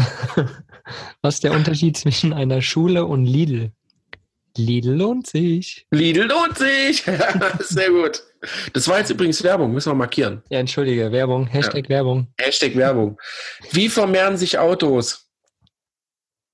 was 1.22 1.36
ist 1.36 1.44
der 1.44 1.52
Unterschied 1.52 1.98
zwischen 1.98 2.34
einer 2.34 2.62
Schule 2.62 3.06
und 3.06 3.26
Lidl? 3.26 3.72
Lidl 4.58 4.92
lohnt 4.92 5.28
sich. 5.28 5.88
Lidl 5.92 6.24
lohnt 6.24 6.58
sich. 6.58 7.04
Sehr 7.60 7.90
gut. 7.90 8.24
Das 8.74 8.88
war 8.88 9.00
jetzt 9.00 9.10
übrigens 9.10 9.44
Werbung, 9.44 9.72
müssen 9.72 9.92
wir 9.92 9.96
markieren. 9.96 10.42
Ja, 10.50 10.60
entschuldige, 10.60 11.12
Werbung, 11.12 11.48
Hashtag 11.48 11.88
Werbung. 11.90 12.28
Hashtag 12.40 12.76
Werbung. 12.76 13.20
Wie 13.72 13.88
vermehren 13.88 14.38
sich 14.38 14.58
Autos? 14.58 15.30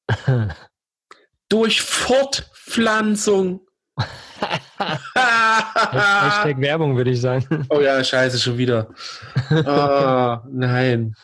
Durch 1.50 1.82
Fortpflanzung. 1.82 3.62
Hashtag 4.76 6.60
Werbung, 6.60 6.98
würde 6.98 7.12
ich 7.12 7.22
sagen. 7.22 7.66
oh 7.70 7.80
ja, 7.80 8.04
scheiße, 8.04 8.38
schon 8.40 8.58
wieder. 8.58 8.90
Oh, 9.50 10.38
nein. 10.52 11.16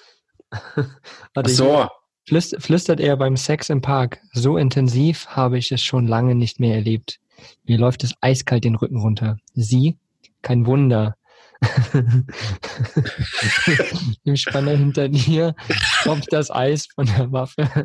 Warte, 1.34 1.50
So, 1.50 1.88
Flüst, 2.26 2.56
flüstert 2.60 3.00
er 3.00 3.18
beim 3.18 3.36
Sex 3.36 3.70
im 3.70 3.82
Park. 3.82 4.20
So 4.32 4.58
intensiv 4.58 5.28
habe 5.28 5.58
ich 5.58 5.72
es 5.72 5.82
schon 5.82 6.08
lange 6.08 6.36
nicht 6.36 6.60
mehr 6.60 6.76
erlebt. 6.76 7.20
Mir 7.66 7.78
läuft 7.78 8.04
es 8.04 8.14
eiskalt 8.22 8.64
den 8.64 8.76
Rücken 8.76 8.98
runter. 8.98 9.38
Sie? 9.54 9.98
Kein 10.42 10.66
Wunder. 10.66 11.16
Im 14.26 14.36
Spanner 14.36 14.72
hinter 14.72 15.08
dir 15.10 15.56
kommt 16.04 16.32
das 16.32 16.52
Eis 16.52 16.88
von 16.94 17.06
der 17.06 17.32
Waffe. 17.32 17.70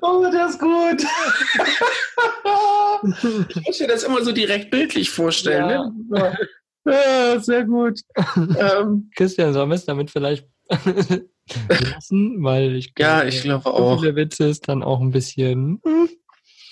Oh, 0.00 0.26
das 0.32 0.52
ist 0.52 0.60
gut. 0.60 1.04
ich 3.50 3.66
muss 3.66 3.80
mir 3.80 3.88
das 3.88 4.04
immer 4.04 4.22
so 4.24 4.32
direkt 4.32 4.70
bildlich 4.70 5.10
vorstellen. 5.10 5.68
Ja. 5.68 5.90
Ne? 6.08 6.38
Ja, 6.86 7.38
sehr 7.40 7.64
gut. 7.64 8.00
ähm, 8.36 9.10
Christian, 9.16 9.52
sollen 9.52 9.68
wir 9.70 9.74
es 9.74 9.84
damit 9.84 10.10
vielleicht 10.10 10.46
lassen? 11.68 12.42
Weil 12.42 12.76
ich 12.76 12.92
ja, 12.98 13.16
glaube, 13.20 13.28
ich 13.28 13.42
glaube 13.42 13.66
auch. 13.66 14.00
viele 14.00 14.16
Witze 14.16 14.44
ist 14.46 14.68
dann 14.68 14.82
auch 14.82 15.00
ein 15.00 15.10
bisschen. 15.10 15.80
hm. 15.84 16.08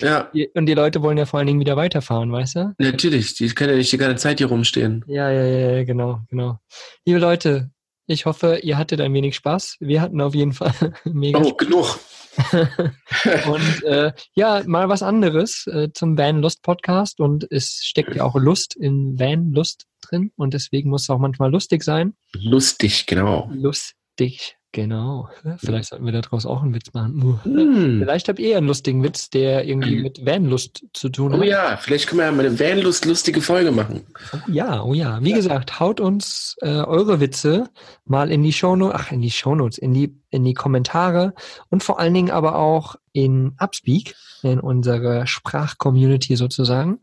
Ja, 0.01 0.29
Und 0.55 0.67
die 0.67 0.75
Leute 0.75 1.03
wollen 1.03 1.17
ja 1.19 1.25
vor 1.25 1.39
allen 1.39 1.47
Dingen 1.47 1.61
wieder 1.61 1.77
weiterfahren, 1.77 2.31
weißt 2.33 2.57
du? 2.57 2.75
natürlich. 2.79 3.35
Die 3.37 3.49
können 3.51 3.71
ja 3.71 3.77
nicht 3.77 3.93
die 3.93 3.97
ganze 3.97 4.25
Zeit 4.25 4.39
hier 4.39 4.49
rumstehen. 4.49 5.05
Ja, 5.07 5.31
ja, 5.31 5.45
ja, 5.45 5.71
ja, 5.77 5.85
genau, 5.85 6.19
genau. 6.29 6.59
Liebe 7.07 7.21
Leute, 7.21 7.71
ich 8.09 8.27
hoffe, 8.27 8.59
ihr 8.63 8.77
hattet 8.77 9.01
ein 9.01 9.15
wenig 9.15 9.37
Spaß. 9.37 9.77
Wir 9.79 10.01
hatten 10.03 10.21
auf 10.21 10.35
jeden 10.35 10.53
Fall 10.53 10.73
mega 11.05 11.39
Oh, 11.41 11.55
genug. 11.55 12.01
Und 13.47 13.85
äh, 13.85 14.13
ja, 14.35 14.63
mal 14.67 14.89
was 14.89 15.03
anderes 15.03 15.67
äh, 15.67 15.91
zum 15.93 16.19
Van 16.19 16.41
Lust 16.41 16.63
Podcast. 16.63 17.21
Und 17.21 17.47
es 17.51 17.81
steckt 17.85 18.15
ja 18.15 18.25
auch 18.25 18.37
Lust 18.37 18.75
in 18.77 19.19
Van 19.19 19.53
Lust 19.53 19.87
drin. 20.01 20.33
Und 20.37 20.55
deswegen 20.55 20.91
muss 20.91 21.03
es 21.03 21.11
auch 21.11 21.19
manchmal 21.19 21.51
lustig 21.51 21.83
sein. 21.83 22.15
Lustig, 22.35 23.07
genau. 23.07 23.51
Lustig, 23.53 24.57
genau. 24.75 25.31
Vielleicht 25.59 25.89
sollten 25.89 26.05
wir 26.05 26.13
daraus 26.13 26.45
auch 26.45 26.63
einen 26.63 26.75
Witz 26.75 26.93
machen. 26.93 27.41
Hm. 27.45 28.01
Vielleicht 28.01 28.29
habt 28.29 28.39
ihr 28.39 28.59
einen 28.59 28.67
lustigen 28.67 29.03
Witz, 29.03 29.31
der 29.31 29.65
irgendwie 29.65 30.03
mit 30.03 30.27
Vanlust 30.27 30.85
zu 30.93 31.09
tun 31.09 31.33
hat. 31.33 31.41
Oh 31.41 31.43
ja, 31.43 31.79
vielleicht 31.79 32.09
können 32.09 32.19
wir 32.19 32.27
ja 32.27 32.33
mal 32.33 32.45
eine 32.45 32.59
Vanlust 32.59 33.07
lustige 33.07 33.41
Folge 33.41 33.71
machen. 33.71 34.03
Oh 34.35 34.39
ja, 34.49 34.83
oh 34.83 34.93
ja. 34.93 35.23
Wie 35.23 35.33
gesagt, 35.33 35.81
haut 35.81 36.01
uns 36.01 36.57
äh, 36.61 36.69
eure 36.69 37.21
Witze 37.21 37.71
mal 38.05 38.31
in 38.31 38.43
die 38.43 38.53
Shownotes, 38.53 39.01
ach, 39.01 39.13
in 39.13 39.23
die 39.23 39.31
Shownotes, 39.31 39.79
in 39.79 39.95
die, 39.95 40.15
in 40.31 40.45
die 40.45 40.55
Kommentare 40.55 41.33
und 41.71 41.83
vor 41.83 41.99
allen 42.01 42.13
Dingen 42.13 42.31
aber 42.31 42.57
auch 42.57 42.97
in 43.13 43.55
Upspeak, 43.59 44.17
in 44.43 44.61
unsere 44.61 45.27
Sprachcommunity 45.27 46.37
sozusagen. 46.37 47.01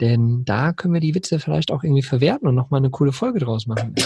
Denn 0.00 0.44
da 0.46 0.72
können 0.72 0.94
wir 0.94 1.00
die 1.00 1.14
Witze 1.14 1.40
vielleicht 1.40 1.72
auch 1.72 1.82
irgendwie 1.82 2.02
verwerten 2.02 2.48
und 2.48 2.54
nochmal 2.54 2.78
eine 2.78 2.90
coole 2.90 3.12
Folge 3.12 3.40
draus 3.40 3.66
machen. 3.66 3.94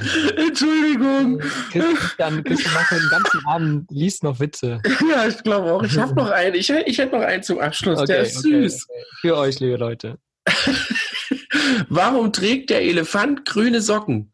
Entschuldigung. 0.36 1.38
Christian, 1.70 2.44
Christian 2.44 2.74
macht 2.74 2.90
den 2.92 3.08
ganzen 3.10 3.46
Abend, 3.46 3.90
liest 3.90 4.22
noch 4.22 4.40
Witze. 4.40 4.80
Ja, 5.10 5.26
ich 5.26 5.42
glaube 5.42 5.72
auch. 5.72 5.82
Ich 5.82 5.98
habe 5.98 6.14
noch 6.14 6.30
einen. 6.30 6.54
Ich, 6.54 6.70
ich 6.70 6.98
hätte 6.98 7.16
noch 7.16 7.24
einen 7.24 7.42
zum 7.42 7.58
Abschluss. 7.58 8.04
Der 8.04 8.22
ist 8.22 8.40
süß. 8.40 8.86
okay. 8.88 9.04
Für 9.20 9.36
euch, 9.36 9.60
liebe 9.60 9.76
Leute. 9.76 10.18
Warum 11.88 12.32
trägt 12.32 12.70
der 12.70 12.82
Elefant 12.82 13.44
grüne 13.44 13.80
Socken? 13.80 14.32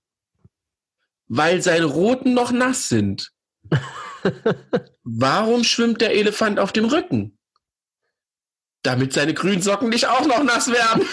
Weil 1.26 1.62
seine 1.62 1.86
roten 1.86 2.34
noch 2.34 2.52
nass 2.52 2.88
sind. 2.88 3.32
Warum 5.02 5.64
schwimmt 5.64 6.00
der 6.00 6.14
Elefant 6.14 6.58
auf 6.58 6.72
dem 6.72 6.84
Rücken? 6.86 7.38
Damit 8.82 9.12
seine 9.12 9.34
grünen 9.34 9.62
Socken 9.62 9.88
nicht 9.88 10.06
auch 10.06 10.26
noch 10.26 10.42
nass 10.42 10.70
werden. 10.70 11.04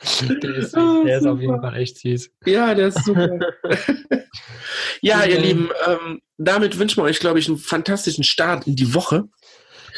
Der 0.42 0.54
ist, 0.54 0.72
süß. 0.72 1.04
der 1.04 1.18
ist 1.18 1.26
auf 1.26 1.40
jeden 1.40 1.60
Fall 1.60 1.76
echt 1.76 1.98
süß. 1.98 2.30
ja, 2.46 2.74
der 2.74 2.88
ist 2.88 3.04
super. 3.04 3.28
ja, 5.02 5.24
ihr 5.24 5.36
Ähm. 5.36 5.42
Lieben, 5.42 5.68
ähm, 5.86 6.20
damit 6.38 6.78
wünschen 6.78 6.98
wir 6.98 7.04
euch, 7.04 7.20
glaube 7.20 7.38
ich, 7.38 7.48
einen 7.48 7.58
fantastischen 7.58 8.24
Start 8.24 8.66
in 8.66 8.76
die 8.76 8.94
Woche. 8.94 9.24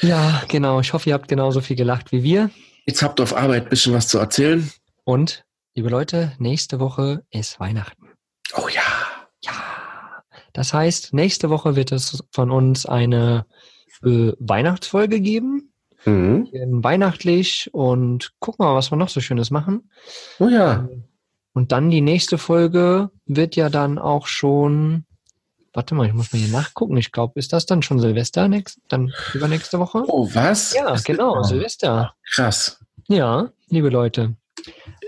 Ja, 0.00 0.42
genau. 0.48 0.80
Ich 0.80 0.92
hoffe, 0.92 1.08
ihr 1.10 1.14
habt 1.14 1.28
genauso 1.28 1.60
viel 1.60 1.76
gelacht 1.76 2.10
wie 2.10 2.22
wir. 2.24 2.50
Jetzt 2.86 3.02
habt 3.02 3.20
ihr 3.20 3.22
auf 3.22 3.36
Arbeit 3.36 3.64
ein 3.64 3.68
bisschen 3.68 3.94
was 3.94 4.08
zu 4.08 4.18
erzählen. 4.18 4.70
Und, 5.04 5.44
liebe 5.74 5.88
Leute, 5.88 6.32
nächste 6.38 6.80
Woche 6.80 7.24
ist 7.30 7.60
Weihnachten. 7.60 8.08
Oh 8.56 8.68
ja. 8.68 8.82
Ja. 9.44 10.22
Das 10.52 10.74
heißt, 10.74 11.14
nächste 11.14 11.48
Woche 11.50 11.76
wird 11.76 11.92
es 11.92 12.24
von 12.32 12.50
uns 12.50 12.86
eine 12.86 13.46
äh, 14.04 14.32
Weihnachtsfolge 14.40 15.20
geben. 15.20 15.71
Mhm. 16.04 16.48
Weihnachtlich 16.82 17.70
und 17.72 18.32
gucken 18.40 18.64
mal, 18.64 18.74
was 18.74 18.90
wir 18.90 18.96
noch 18.96 19.08
so 19.08 19.20
Schönes 19.20 19.50
machen. 19.50 19.90
Oh 20.38 20.48
ja. 20.48 20.88
Und 21.54 21.70
dann 21.72 21.90
die 21.90 22.00
nächste 22.00 22.38
Folge 22.38 23.10
wird 23.26 23.56
ja 23.56 23.68
dann 23.68 23.98
auch 23.98 24.26
schon. 24.26 25.04
Warte 25.74 25.94
mal, 25.94 26.06
ich 26.06 26.12
muss 26.12 26.32
mal 26.32 26.38
hier 26.38 26.52
nachgucken. 26.52 26.96
Ich 26.98 27.12
glaube, 27.12 27.38
ist 27.38 27.52
das 27.52 27.64
dann 27.64 27.82
schon 27.82 27.98
Silvester 27.98 28.46
nächst, 28.48 28.78
dann 28.88 29.12
übernächste 29.32 29.78
Woche? 29.78 30.04
Oh, 30.06 30.28
was? 30.34 30.74
Ja, 30.74 30.90
Das- 30.90 31.04
genau, 31.04 31.38
Oh, 31.38 31.42
Silvester. 31.42 32.14
Krass. 32.30 32.78
Ja, 33.08 33.50
liebe 33.68 33.88
Leute. 33.88 34.34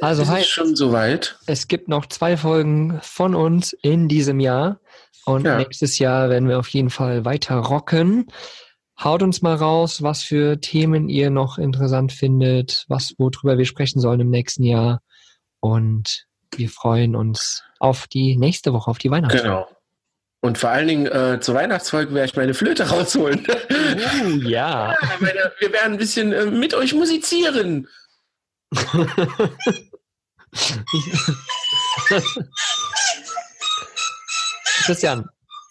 Also 0.00 0.22
ist 0.22 0.28
es 0.28 0.35
heißt, 0.35 0.48
schon 0.48 0.74
soweit? 0.74 1.38
es 1.46 1.68
gibt 1.68 1.88
noch 1.88 2.07
zwei 2.07 2.37
Folgen 2.38 2.98
von 3.02 3.35
uns 3.35 3.72
in 3.83 4.09
diesem 4.09 4.40
Jahr. 4.40 4.80
Und 5.26 5.44
Ja. 5.44 5.57
nächstes 5.59 5.98
Jahr 5.98 6.28
werden 6.30 6.48
wir 6.48 6.59
auf 6.59 6.68
jeden 6.68 6.90
Fall 6.90 7.24
weiter 7.24 7.57
rocken. 7.57 8.26
Haut 9.02 9.22
uns 9.22 9.42
mal 9.42 9.57
raus, 9.57 10.02
was 10.02 10.22
für 10.22 10.61
Themen 10.61 11.09
ihr 11.09 11.30
noch 11.30 11.59
interessant 11.59 12.12
findet, 12.12 12.85
was, 12.88 13.14
worüber 13.18 13.59
wir 13.59 13.64
sprechen 13.64 14.00
sollen 14.00 14.20
im 14.20 14.30
nächsten 14.30 14.62
Jahr. 14.62 15.02
Und 15.61 16.26
wir 16.54 16.68
freuen 16.68 17.16
uns 17.16 17.64
auf 17.80 18.07
die 18.07 18.37
nächste 18.37 18.72
Woche, 18.72 18.90
auf 18.90 18.98
die 18.98 19.11
Weihnachten. 19.11 19.37
Genau. 19.37 19.66
Und 20.40 20.59
vor 20.59 20.70
allen 20.70 20.87
Dingen 20.87 21.07
äh, 21.07 21.40
zur 21.40 21.54
Weihnachtsfolge 21.54 22.12
werde 22.12 22.26
ich 22.28 22.37
meine 22.37 22.52
Flöte 22.54 22.88
rausholen. 22.88 23.46
Oh, 23.66 24.28
ja. 24.42 24.94
Ja, 25.02 25.16
meine, 25.20 25.52
wir 25.59 25.72
werden 25.72 25.94
ein 25.94 25.98
bisschen 25.98 26.33
äh, 26.33 26.46
mit 26.46 26.74
euch 26.74 26.92
musizieren. 26.94 27.88
Christian, 34.85 35.28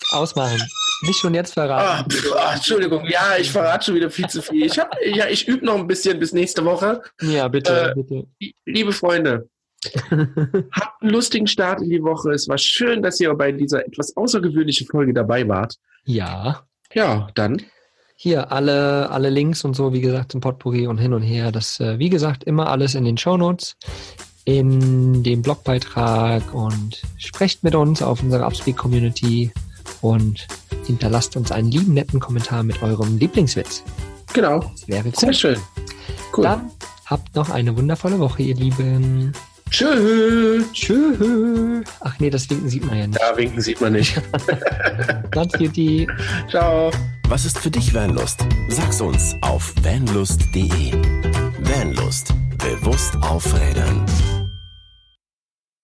ausmachen. 0.09 0.62
Nicht 1.05 1.19
schon 1.19 1.33
jetzt 1.33 1.51
Ah, 1.57 1.67
verraten. 1.67 2.11
pf, 2.11 2.31
ah, 2.35 2.53
Entschuldigung, 2.55 3.05
ja, 3.07 3.35
ich 3.39 3.51
verrate 3.51 3.85
schon 3.85 3.95
wieder 3.95 4.09
viel 4.09 4.27
zu 4.27 4.41
viel. 4.41 4.65
Ich 4.65 4.79
hab, 4.79 4.95
ja, 5.05 5.27
ich 5.27 5.47
übe 5.47 5.65
noch 5.65 5.75
ein 5.77 5.87
bisschen 5.87 6.19
bis 6.19 6.33
nächste 6.33 6.63
Woche. 6.65 7.01
Ja, 7.21 7.47
bitte, 7.47 7.91
Äh, 7.91 8.01
bitte. 8.01 8.27
Liebe 8.65 8.91
Freunde, 8.93 9.47
habt 10.11 11.01
einen 11.01 11.11
lustigen 11.11 11.47
Start 11.47 11.81
in 11.81 11.89
die 11.89 12.01
Woche. 12.03 12.31
Es 12.31 12.47
war 12.47 12.57
schön, 12.57 13.01
dass 13.01 13.19
ihr 13.19 13.33
bei 13.33 13.51
dieser 13.51 13.85
etwas 13.85 14.15
außergewöhnlichen 14.15 14.87
Folge 14.87 15.13
dabei 15.13 15.47
wart. 15.47 15.75
Ja. 16.05 16.63
Ja, 16.93 17.27
dann. 17.35 17.61
Hier 18.15 18.51
alle, 18.51 19.09
alle 19.09 19.29
Links 19.29 19.65
und 19.65 19.73
so, 19.75 19.91
wie 19.91 19.99
gesagt, 20.01 20.31
zum 20.31 20.39
Potpourri 20.41 20.87
und 20.87 20.99
hin 20.99 21.13
und 21.13 21.23
her. 21.23 21.51
Das, 21.51 21.79
äh, 21.79 21.99
wie 21.99 22.09
gesagt, 22.09 22.43
immer 22.45 22.67
alles 22.69 22.95
in 22.95 23.03
den 23.03 23.17
Shownotes, 23.17 23.75
in 24.45 25.23
dem 25.23 25.41
Blogbeitrag 25.41 26.53
und 26.53 27.01
sprecht 27.17 27.63
mit 27.63 27.75
uns 27.75 28.01
auf 28.01 28.21
unserer 28.21 28.45
Upspeak 28.45 28.77
Community 28.77 29.51
und 30.03 30.47
hinterlasst 30.85 31.35
uns 31.37 31.51
einen 31.51 31.71
lieben, 31.71 31.93
netten 31.93 32.19
Kommentar 32.19 32.61
mit 32.61 32.83
eurem 32.83 33.17
Lieblingswitz. 33.17 33.83
Genau. 34.33 34.59
Das 34.59 34.87
wäre 34.87 35.09
Sehr 35.15 35.29
cool. 35.29 35.33
schön. 35.33 35.57
Cool. 36.35 36.43
Dann 36.43 36.71
habt 37.05 37.35
noch 37.35 37.49
eine 37.49 37.75
wundervolle 37.77 38.19
Woche, 38.19 38.43
ihr 38.43 38.55
Lieben. 38.55 39.31
Tschüss. 39.69 40.71
Tschüss. 40.73 41.85
Ach 42.01 42.19
nee, 42.19 42.29
das 42.29 42.49
Winken 42.49 42.69
sieht 42.69 42.85
man 42.85 42.97
ja 42.97 43.07
nicht. 43.07 43.19
Ja, 43.19 43.37
winken 43.37 43.61
sieht 43.61 43.81
man 43.81 43.93
nicht. 43.93 44.21
Ganz 45.31 45.53
Beauty. 45.53 46.07
Ciao. 46.49 46.91
Was 47.29 47.45
ist 47.45 47.57
für 47.57 47.71
dich 47.71 47.93
Vanlust? 47.93 48.45
Sag's 48.69 49.01
uns 49.01 49.35
auf 49.41 49.73
vanlust.de. 49.81 50.91
Vanlust. 51.61 52.33
Bewusst 52.57 53.15
aufrädern. 53.21 54.05